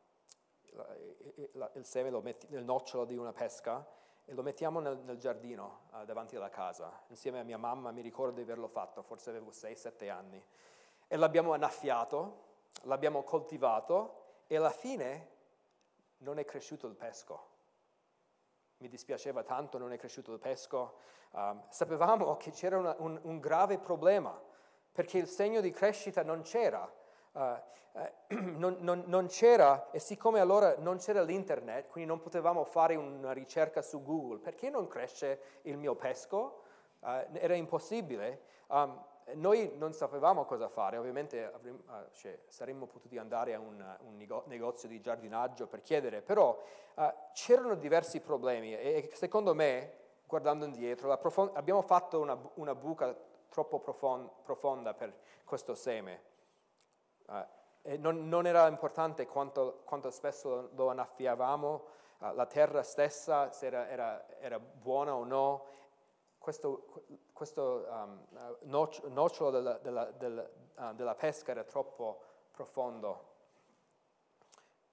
[1.74, 3.86] il, seme, lo metti, il nocciolo di una pesca
[4.24, 7.04] e lo mettiamo nel, nel giardino uh, davanti alla casa.
[7.08, 10.42] Insieme a mia mamma mi ricordo di averlo fatto, forse avevo 6-7 anni.
[11.06, 12.44] E l'abbiamo annaffiato,
[12.84, 15.32] l'abbiamo coltivato e alla fine
[16.20, 17.48] non è cresciuto il pesco.
[18.78, 21.00] Mi dispiaceva tanto, non è cresciuto il pesco.
[21.32, 24.48] Um, sapevamo che c'era una, un, un grave problema
[25.00, 26.92] perché il segno di crescita non c'era.
[27.32, 28.02] Uh, uh,
[28.58, 33.32] non, non, non, c'era, e siccome allora non c'era l'internet, quindi non potevamo fare una
[33.32, 36.64] ricerca su Google, perché non cresce il mio pesco?
[37.00, 38.42] Uh, era impossibile.
[38.68, 39.02] Um,
[39.36, 41.82] noi non sapevamo cosa fare, ovviamente avremmo,
[42.12, 46.62] cioè, saremmo potuti andare a un, un, negozio di giardinaggio per chiedere, però
[47.32, 49.94] c'erano diversi problemi e, secondo me,
[50.26, 51.14] guardando indietro,
[51.54, 53.16] abbiamo fatto una, una buca
[53.50, 56.22] troppo profonda per questo seme.
[57.28, 57.46] Uh,
[57.98, 61.86] non, non, era importante quanto, quanto, spesso lo annaffiavamo,
[62.20, 65.66] uh, la terra stessa, se era, era, era buona o no,
[66.38, 68.26] questo, questo um,
[68.64, 72.22] nocciolo della, della, della, uh, della pesca era troppo
[72.52, 73.28] profondo.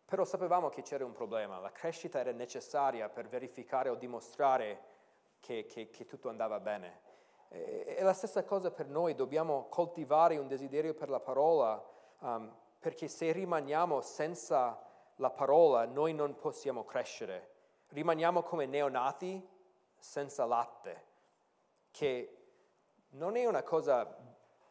[0.04, 4.94] Però sapevamo che c'era un problema, la crescita era necessaria per verificare o dimostrare
[5.40, 7.05] che, che, che tutto andava bene.
[7.48, 11.82] È la stessa cosa per noi, dobbiamo coltivare un desiderio per la parola,
[12.18, 14.82] um, perché se rimaniamo senza
[15.16, 17.54] la parola noi non possiamo crescere.
[17.88, 19.48] Rimaniamo come neonati
[19.96, 21.04] senza latte,
[21.90, 22.36] che
[23.10, 24.16] non è una cosa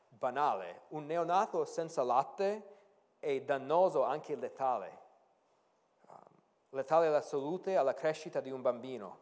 [0.09, 0.83] banale.
[0.89, 2.73] Un neonato senza latte
[3.19, 4.99] è dannoso anche letale.
[6.07, 6.17] Um,
[6.69, 9.17] letale alla salute alla crescita di un bambino.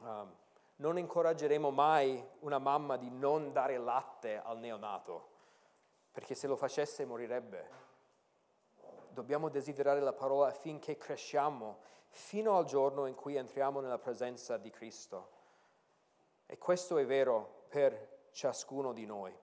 [0.00, 0.34] Um,
[0.76, 5.28] non incoraggeremo mai una mamma di non dare latte al neonato,
[6.12, 7.84] perché se lo facesse morirebbe.
[9.08, 14.70] Dobbiamo desiderare la parola affinché cresciamo fino al giorno in cui entriamo nella presenza di
[14.70, 15.30] Cristo.
[16.46, 19.34] E questo è vero per ciascuno di noi.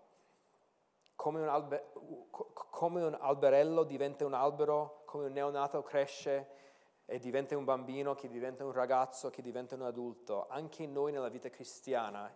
[1.16, 1.92] Come un, albe-
[2.30, 6.62] come un alberello diventa un albero, come un neonato cresce
[7.06, 11.30] e diventa un bambino, che diventa un ragazzo, che diventa un adulto, anche noi nella
[11.30, 12.34] vita cristiana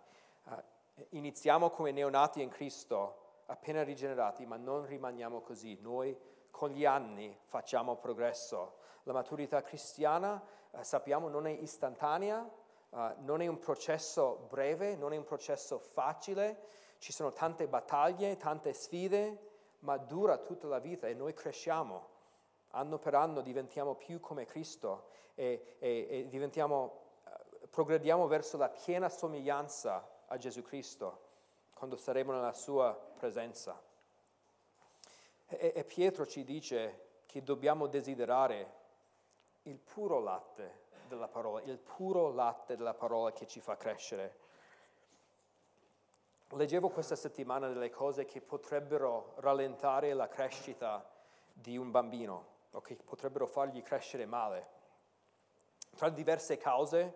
[0.49, 0.63] eh,
[1.09, 5.77] iniziamo come neonati in Cristo, appena rigenerati, ma non rimaniamo così.
[5.81, 6.17] Noi
[6.51, 8.77] con gli anni facciamo progresso.
[9.03, 10.41] La maturità cristiana,
[10.71, 12.49] eh, sappiamo, non è istantanea,
[12.89, 18.37] eh, non è un processo breve, non è un processo facile, ci sono tante battaglie,
[18.37, 19.45] tante sfide,
[19.79, 22.15] ma dura tutta la vita e noi cresciamo
[22.71, 28.69] anno per anno diventiamo più come Cristo e, e, e diventiamo, uh, progrediamo verso la
[28.69, 31.25] piena somiglianza a Gesù Cristo
[31.73, 33.79] quando saremo nella sua presenza.
[35.45, 38.75] E, e Pietro ci dice che dobbiamo desiderare
[39.63, 44.45] il puro latte della parola, il puro latte della parola che ci fa crescere.
[46.49, 51.07] Leggevo questa settimana delle cose che potrebbero rallentare la crescita
[51.51, 54.75] di un bambino o che potrebbero fargli crescere male.
[55.95, 57.13] Tra diverse cause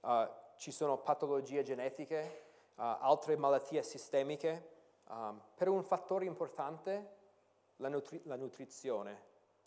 [0.00, 2.42] uh, ci sono patologie genetiche,
[2.74, 4.70] uh, altre malattie sistemiche,
[5.04, 7.12] um, per un fattore importante
[7.76, 9.22] la, nutri- la nutrizione,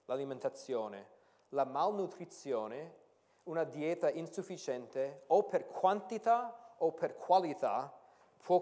[0.06, 1.16] l'alimentazione,
[1.50, 3.06] la malnutrizione,
[3.44, 7.98] una dieta insufficiente o per quantità o per qualità
[8.44, 8.62] può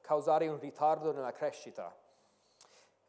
[0.00, 1.96] causare un ritardo nella crescita.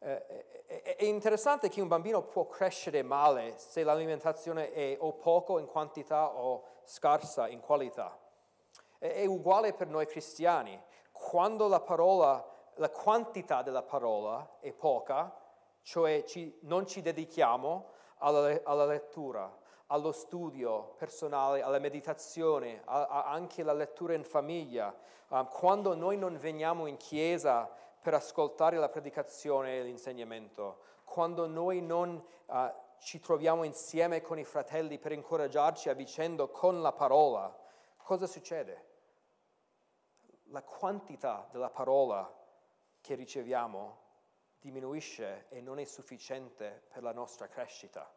[0.00, 5.66] Eh, è interessante che un bambino può crescere male se l'alimentazione è o poco in
[5.66, 8.16] quantità o scarsa in qualità.
[8.98, 10.80] È uguale per noi cristiani.
[11.10, 12.44] Quando la parola,
[12.74, 15.34] la quantità della parola è poca,
[15.82, 19.50] cioè ci, non ci dedichiamo alla, alla, lettura,
[19.86, 24.94] allo studio personale, alla meditazione, a, a anche alla lettura in famiglia,
[25.28, 27.70] um, quando noi non veniamo in chiesa
[28.00, 32.54] per ascoltare la predicazione e l'insegnamento, quando noi non uh,
[32.98, 37.56] ci troviamo insieme con i fratelli per incoraggiarci a vicenda con la parola,
[37.96, 38.86] cosa succede?
[40.50, 42.32] La quantità della parola
[43.00, 44.06] che riceviamo
[44.60, 48.10] diminuisce e non è sufficiente per la nostra crescita.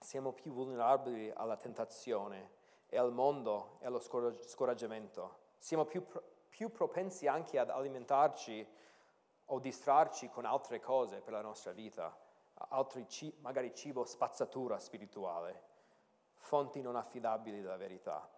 [0.00, 5.38] Siamo più vulnerabili alla tentazione e al mondo e allo scoraggiamento.
[5.58, 6.04] Siamo più
[6.52, 8.66] più propensi anche ad alimentarci
[9.46, 12.14] o distrarci con altre cose per la nostra vita,
[13.08, 15.62] ci, magari cibo spazzatura spirituale,
[16.34, 18.28] fonti non affidabili della verità.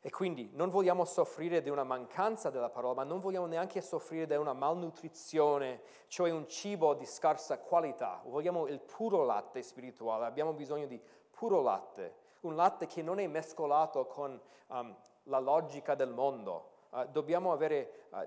[0.00, 4.26] E quindi non vogliamo soffrire di una mancanza della parola, ma non vogliamo neanche soffrire
[4.26, 8.20] di una malnutrizione, cioè un cibo di scarsa qualità.
[8.24, 11.00] Vogliamo il puro latte spirituale, abbiamo bisogno di
[11.30, 17.04] puro latte, un latte che non è mescolato con um, la logica del mondo, Uh,
[17.10, 18.26] dobbiamo avere uh,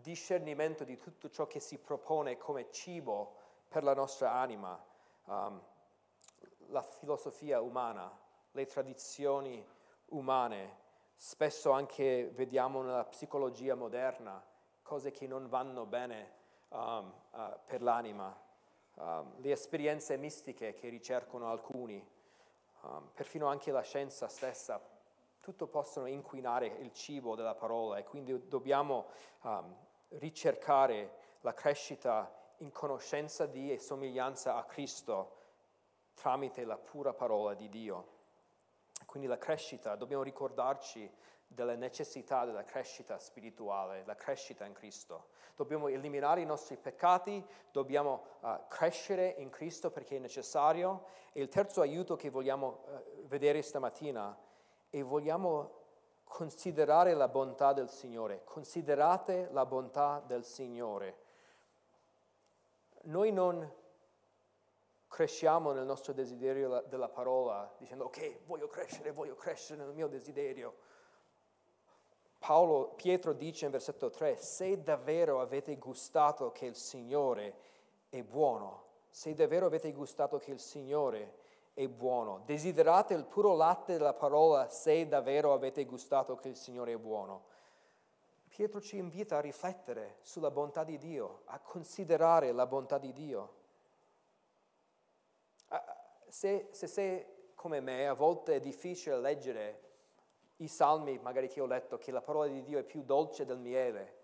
[0.00, 3.34] discernimento di tutto ciò che si propone come cibo
[3.68, 4.82] per la nostra anima,
[5.24, 5.60] um,
[6.68, 8.10] la filosofia umana,
[8.52, 9.62] le tradizioni
[10.06, 10.78] umane,
[11.14, 14.42] spesso anche vediamo nella psicologia moderna
[14.80, 16.32] cose che non vanno bene
[16.68, 18.34] um, uh, per l'anima,
[18.94, 22.02] um, le esperienze mistiche che ricercano alcuni,
[23.12, 24.80] perfino anche la scienza stessa
[25.46, 29.06] tutto possono inquinare il cibo della parola e quindi dobbiamo
[29.42, 29.76] um,
[30.18, 35.36] ricercare la crescita in conoscenza di e somiglianza a Cristo
[36.14, 38.14] tramite la pura parola di Dio.
[39.06, 41.08] Quindi la crescita, dobbiamo ricordarci
[41.46, 45.28] della necessità della crescita spirituale, la crescita in Cristo.
[45.54, 47.40] Dobbiamo eliminare i nostri peccati,
[47.70, 51.04] dobbiamo uh, crescere in Cristo perché è necessario.
[51.32, 54.36] E il terzo aiuto che vogliamo uh, vedere stamattina
[54.90, 55.76] e vogliamo
[56.24, 61.24] considerare la bontà del Signore, considerate la bontà del Signore.
[63.02, 63.72] Noi non
[65.08, 70.74] cresciamo nel nostro desiderio della parola dicendo ok, voglio crescere, voglio crescere nel mio desiderio.
[72.38, 77.54] Paolo, Pietro dice in versetto 3, se davvero avete gustato che il Signore
[78.08, 81.44] è buono, se davvero avete gustato che il Signore
[81.76, 86.94] è buono, desiderate il puro latte della parola se davvero avete gustato che il Signore
[86.94, 87.44] è buono.
[88.48, 93.54] Pietro ci invita a riflettere sulla bontà di Dio, a considerare la bontà di Dio.
[96.28, 99.82] Se, se sei come me, a volte è difficile leggere
[100.56, 103.58] i salmi, magari che ho letto, che la parola di Dio è più dolce del
[103.58, 104.14] miele,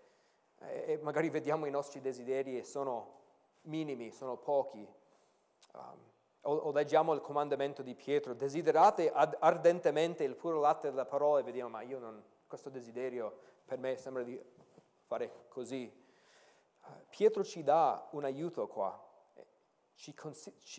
[0.57, 3.19] e magari vediamo i nostri desideri e sono
[3.61, 4.91] minimi, sono pochi.
[5.73, 6.12] Um,
[6.43, 11.39] o, o, leggiamo il comandamento di Pietro, desiderate ad, ardentemente il puro latte della parola
[11.39, 14.39] e vediamo, ma io non, questo desiderio per me sembra di
[15.05, 15.91] fare così.
[17.09, 19.01] Pietro ci dà un aiuto qua,
[19.95, 20.13] ci,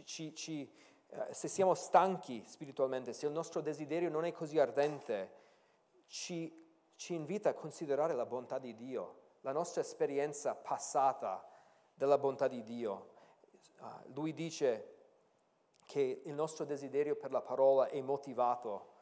[0.04, 0.72] ci, ci,
[1.08, 5.42] uh, se siamo stanchi spiritualmente, se il nostro desiderio non è così ardente,
[6.06, 6.62] ci,
[7.08, 11.46] invita a considerare la bontà di Dio, la nostra esperienza passata
[11.94, 13.12] della bontà di Dio.
[13.78, 14.93] Uh, lui dice
[15.86, 18.92] che il nostro desiderio per la parola è motivato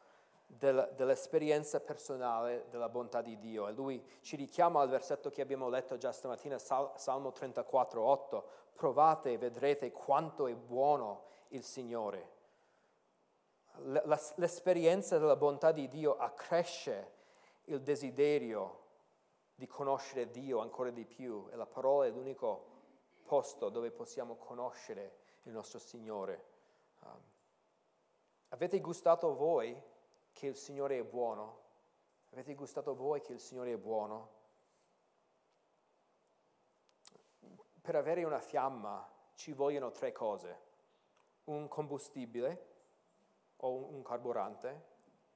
[0.46, 3.68] del, dell'esperienza personale della bontà di Dio.
[3.68, 8.46] E lui ci richiama al versetto che abbiamo letto già stamattina, Sal, Salmo 34, 8.
[8.74, 12.40] Provate e vedrete quanto è buono il Signore
[14.36, 17.20] l'esperienza della bontà di Dio accresce
[17.64, 18.80] il desiderio
[19.54, 22.70] di conoscere Dio ancora di più e la parola è l'unico
[23.24, 26.50] posto dove possiamo conoscere il nostro Signore.
[27.04, 27.20] Um,
[28.48, 29.80] avete gustato voi
[30.32, 31.60] che il Signore è buono?
[32.30, 34.40] Avete gustato voi che il Signore è buono?
[37.80, 40.70] Per avere una fiamma ci vogliono tre cose.
[41.44, 42.72] Un combustibile,
[43.64, 44.90] o un carburante,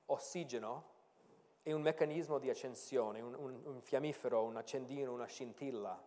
[0.07, 0.95] ossigeno
[1.63, 6.01] e un meccanismo di accensione, un, un, un fiammifero, un accendino, una scintilla.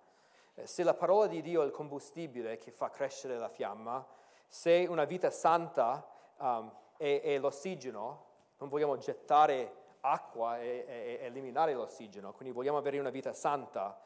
[0.56, 4.06] Eh, se la parola di Dio è il combustibile che fa crescere la fiamma,
[4.50, 6.06] se una vita santa
[6.38, 8.26] um, è, è, l'ossigeno,
[8.58, 13.98] non vogliamo gettare acqua e, e, e eliminare l'ossigeno, quindi vogliamo avere una vita santa,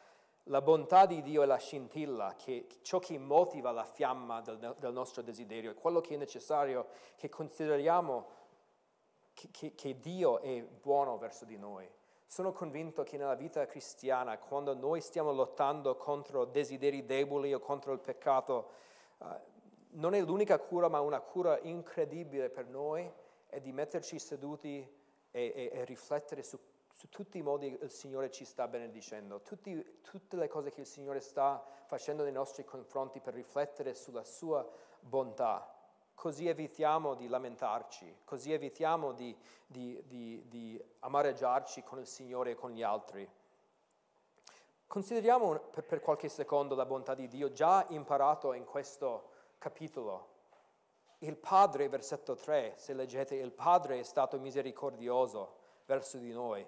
[0.47, 4.91] la bontà di Dio è la scintilla, che, ciò che motiva la fiamma del, del
[4.91, 8.41] nostro desiderio, è quello che è necessario che consideriamo
[9.33, 11.89] che, che, che Dio è buono verso di noi.
[12.25, 17.93] Sono convinto che nella vita cristiana, quando noi stiamo lottando contro desideri deboli o contro
[17.93, 18.69] il peccato,
[19.19, 19.27] uh,
[19.93, 23.09] non è l'unica cura, ma una cura incredibile per noi,
[23.47, 24.87] è di metterci seduti
[25.31, 26.57] e, e, e riflettere su
[26.93, 30.85] su tutti i modi il Signore ci sta benedicendo, tutti, tutte le cose che il
[30.85, 34.65] Signore sta facendo nei nostri confronti per riflettere sulla sua
[34.99, 35.75] bontà.
[36.13, 39.35] Così evitiamo di lamentarci, così evitiamo di,
[39.65, 43.27] di, di, di amareggiarci con il Signore e con gli altri.
[44.85, 49.31] Consideriamo per, per qualche secondo la bontà di Dio già imparato in questo
[49.63, 50.31] capitolo.
[51.19, 55.55] Il Padre, versetto 3, se leggete, il Padre è stato misericordioso
[55.85, 56.67] verso di noi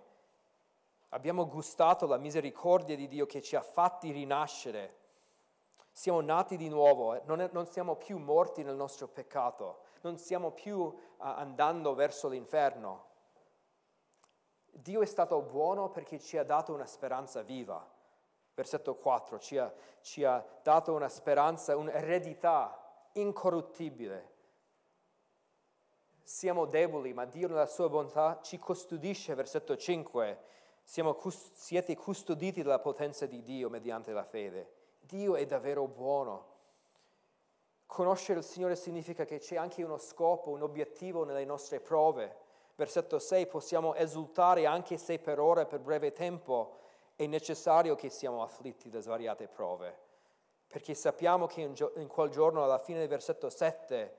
[1.15, 5.03] Abbiamo gustato la misericordia di Dio che ci ha fatti rinascere.
[5.89, 7.21] Siamo nati di nuovo, eh.
[7.23, 12.27] non, è, non siamo più morti nel nostro peccato, non stiamo più uh, andando verso
[12.27, 13.05] l'inferno.
[14.71, 17.89] Dio è stato buono perché ci ha dato una speranza viva.
[18.53, 22.77] Versetto 4, ci ha, ci ha dato una speranza, un'eredità
[23.15, 24.33] incorruttibile.
[26.23, 30.39] Siamo deboli, ma Dio nella sua bontà ci custodisce, versetto 5,
[30.83, 31.17] siamo,
[31.53, 34.71] siete custoditi dalla potenza di Dio mediante la fede.
[34.99, 36.53] Dio è davvero buono.
[37.85, 42.43] Conoscere il Signore significa che c'è anche uno scopo, un obiettivo nelle nostre prove.
[42.75, 46.79] Versetto 6, possiamo esultare anche se per ora per breve tempo
[47.15, 49.97] è necessario che siamo afflitti da svariate prove,
[50.67, 54.17] perché sappiamo che in, quel giorno, alla fine del versetto 7,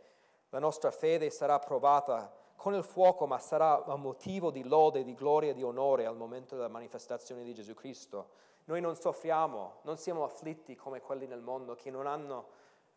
[0.50, 5.14] la nostra fede sarà provata con il fuoco, ma sarà a motivo di lode, di
[5.14, 8.30] gloria e di onore al momento della manifestazione di Gesù Cristo.
[8.64, 12.48] Noi non soffriamo, non siamo afflitti come quelli nel mondo che non hanno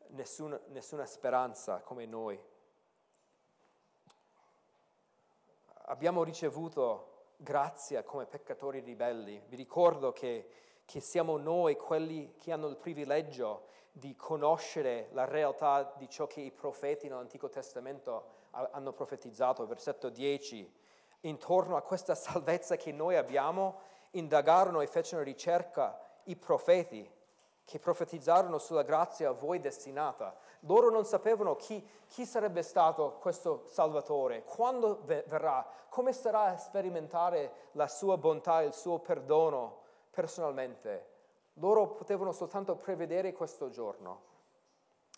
[0.10, 2.40] nessuna, nessuna speranza come noi.
[5.86, 9.42] Abbiamo ricevuto grazia come peccatori ribelli.
[9.48, 10.50] Vi ricordo che,
[10.90, 16.42] che siamo noi quelli che hanno il privilegio di conoscere la realtà di ciò che
[16.42, 20.74] i profeti nell'Antico Testamento hanno profetizzato, versetto 10,
[21.22, 23.82] intorno a questa salvezza che noi abbiamo,
[24.12, 27.08] indagarono e fecero ricerca i profeti
[27.66, 30.36] che profetizzarono sulla grazia a voi destinata.
[30.62, 37.68] Loro non sapevano chi, chi sarebbe stato questo Salvatore, quando verrà, come sarà a sperimentare
[37.74, 41.18] la sua bontà, il suo perdono personalmente.
[41.54, 44.28] Loro potevano soltanto prevedere questo giorno.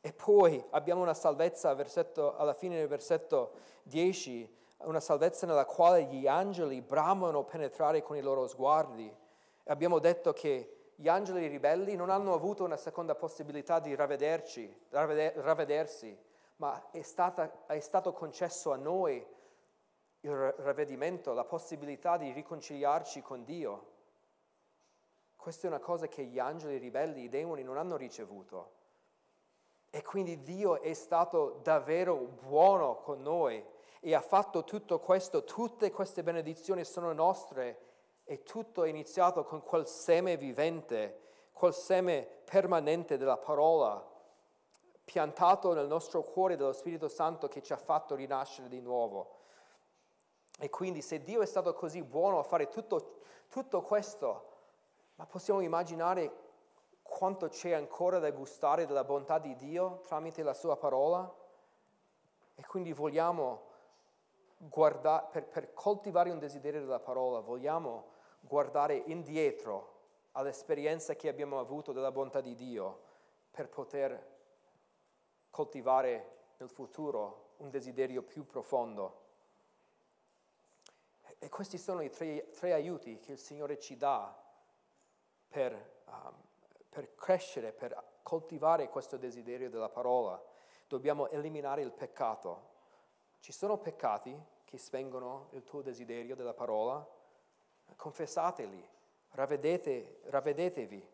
[0.01, 3.51] E poi abbiamo una salvezza versetto, alla fine del versetto
[3.83, 9.07] 10, una salvezza nella quale gli angeli bramano penetrare con i loro sguardi.
[9.07, 14.85] E abbiamo detto che gli angeli ribelli non hanno avuto una seconda possibilità di ravvederci,
[14.89, 16.17] ravvedersi,
[16.57, 19.23] ma è, stata, è stato concesso a noi
[20.21, 23.89] il ravvedimento, la possibilità di riconciliarci con Dio.
[25.41, 28.73] Questa è una cosa che gli angeli ribelli, i demoni, non hanno ricevuto.
[29.89, 33.65] E quindi Dio è stato davvero buono con noi
[33.99, 37.79] e ha fatto tutto questo, tutte queste benedizioni sono nostre
[38.23, 41.21] e tutto è iniziato con quel seme vivente,
[41.53, 43.99] quel seme permanente della parola,
[45.03, 49.39] piantato nel nostro cuore dello Spirito Santo che ci ha fatto rinascere di nuovo.
[50.59, 54.49] E quindi se Dio è stato così buono a fare tutto, tutto questo,
[55.21, 56.33] ma possiamo immaginare
[57.03, 61.31] quanto c'è ancora da gustare della bontà di Dio tramite la sua parola?
[62.55, 63.67] E quindi vogliamo
[64.57, 69.99] guardare, per, per coltivare un desiderio della parola, vogliamo guardare indietro
[70.31, 73.01] all'esperienza che abbiamo avuto della bontà di Dio
[73.51, 74.39] per poter
[75.51, 79.19] coltivare nel futuro un desiderio più profondo.
[81.37, 84.40] E questi sono i tre, tre aiuti che il Signore ci dà
[85.51, 86.33] per, um,
[86.89, 90.41] per crescere, per coltivare questo desiderio della parola.
[90.87, 92.69] Dobbiamo eliminare il peccato.
[93.39, 97.05] Ci sono peccati che spengono il tuo desiderio della parola,
[97.97, 98.89] confessateli,
[99.31, 101.09] ravvedete, ravvedetevi.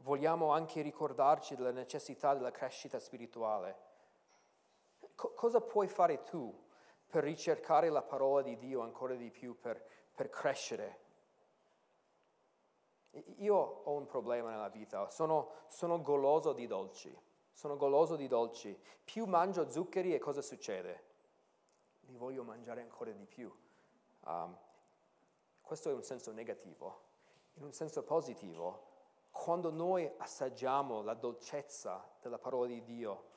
[0.00, 3.90] Vogliamo anche ricordarci della necessità della crescita spirituale.
[5.14, 6.52] Co- cosa puoi fare tu
[7.06, 11.10] per ricercare la parola di Dio ancora di più, per, per crescere?
[13.38, 17.14] Io ho un problema nella vita, sono, sono goloso di dolci,
[17.52, 18.78] sono goloso di dolci.
[19.04, 21.10] Più mangio zuccheri e cosa succede?
[22.06, 23.52] Li voglio mangiare ancora di più.
[24.24, 24.56] Um,
[25.60, 27.10] questo è un senso negativo.
[27.54, 28.90] In un senso positivo,
[29.30, 33.30] quando noi assaggiamo la dolcezza della parola di Dio,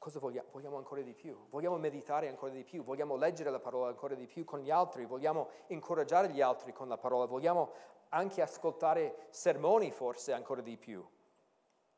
[0.00, 0.48] cosa vogliamo?
[0.50, 4.26] Vogliamo ancora di più, vogliamo meditare ancora di più, vogliamo leggere la parola ancora di
[4.26, 7.70] più con gli altri, vogliamo incoraggiare gli altri con la parola, vogliamo
[8.10, 11.06] anche ascoltare sermoni forse ancora di più.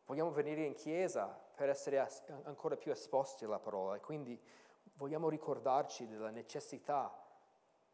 [0.06, 2.06] Vogliamo venire in chiesa per essere
[2.44, 4.40] ancora più esposti alla parola e quindi
[4.94, 7.22] vogliamo ricordarci della necessità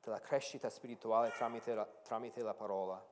[0.08, 3.04] della crescita spirituale tramite la, tramite la parola.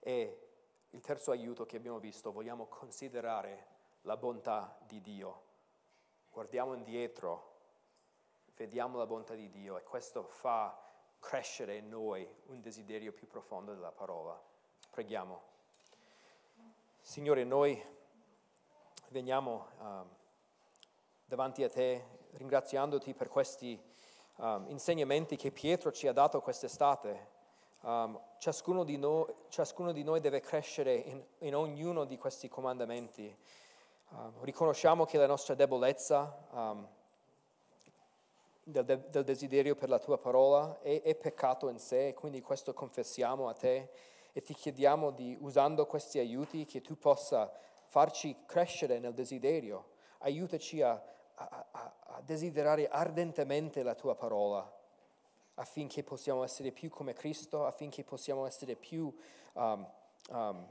[0.00, 0.42] E
[0.90, 3.66] il terzo aiuto che abbiamo visto, vogliamo considerare
[4.02, 5.42] la bontà di Dio.
[6.32, 7.56] Guardiamo indietro,
[8.56, 10.87] vediamo la bontà di Dio e questo fa
[11.18, 14.40] crescere in noi un desiderio più profondo della parola.
[14.90, 15.42] Preghiamo.
[17.00, 17.82] Signore, noi
[19.08, 20.06] veniamo uh,
[21.24, 23.80] davanti a te ringraziandoti per questi
[24.36, 27.36] um, insegnamenti che Pietro ci ha dato quest'estate.
[27.80, 33.34] Um, ciascuno, di noi, ciascuno, di noi, deve crescere in, in ognuno di questi comandamenti.
[34.10, 36.88] Um, riconosciamo che la nostra debolezza um,
[38.70, 43.48] del, del, desiderio per la tua parola è, è peccato in sé, quindi questo confessiamo
[43.48, 43.88] a te
[44.32, 47.52] e ti chiediamo di, usando questi aiuti, che tu possa
[47.86, 49.96] farci crescere nel desiderio.
[50.18, 51.02] Aiutaci a
[51.38, 54.76] a, a, a desiderare ardentemente la tua parola
[55.54, 59.12] affinché possiamo essere più come Cristo, affinché possiamo essere più
[59.54, 59.90] um,
[60.30, 60.66] um,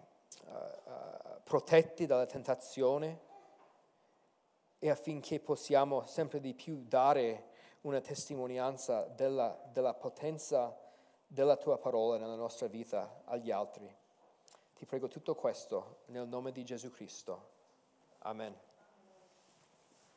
[0.46, 3.26] uh, uh, protetti dalla tentazione
[4.80, 7.56] e affinché possiamo sempre di più dare
[7.88, 10.78] una testimonianza della, della potenza
[11.26, 13.90] della tua parola nella nostra vita agli altri.
[14.76, 17.56] Ti prego tutto questo nel nome di Gesù Cristo.
[18.20, 18.67] Amen.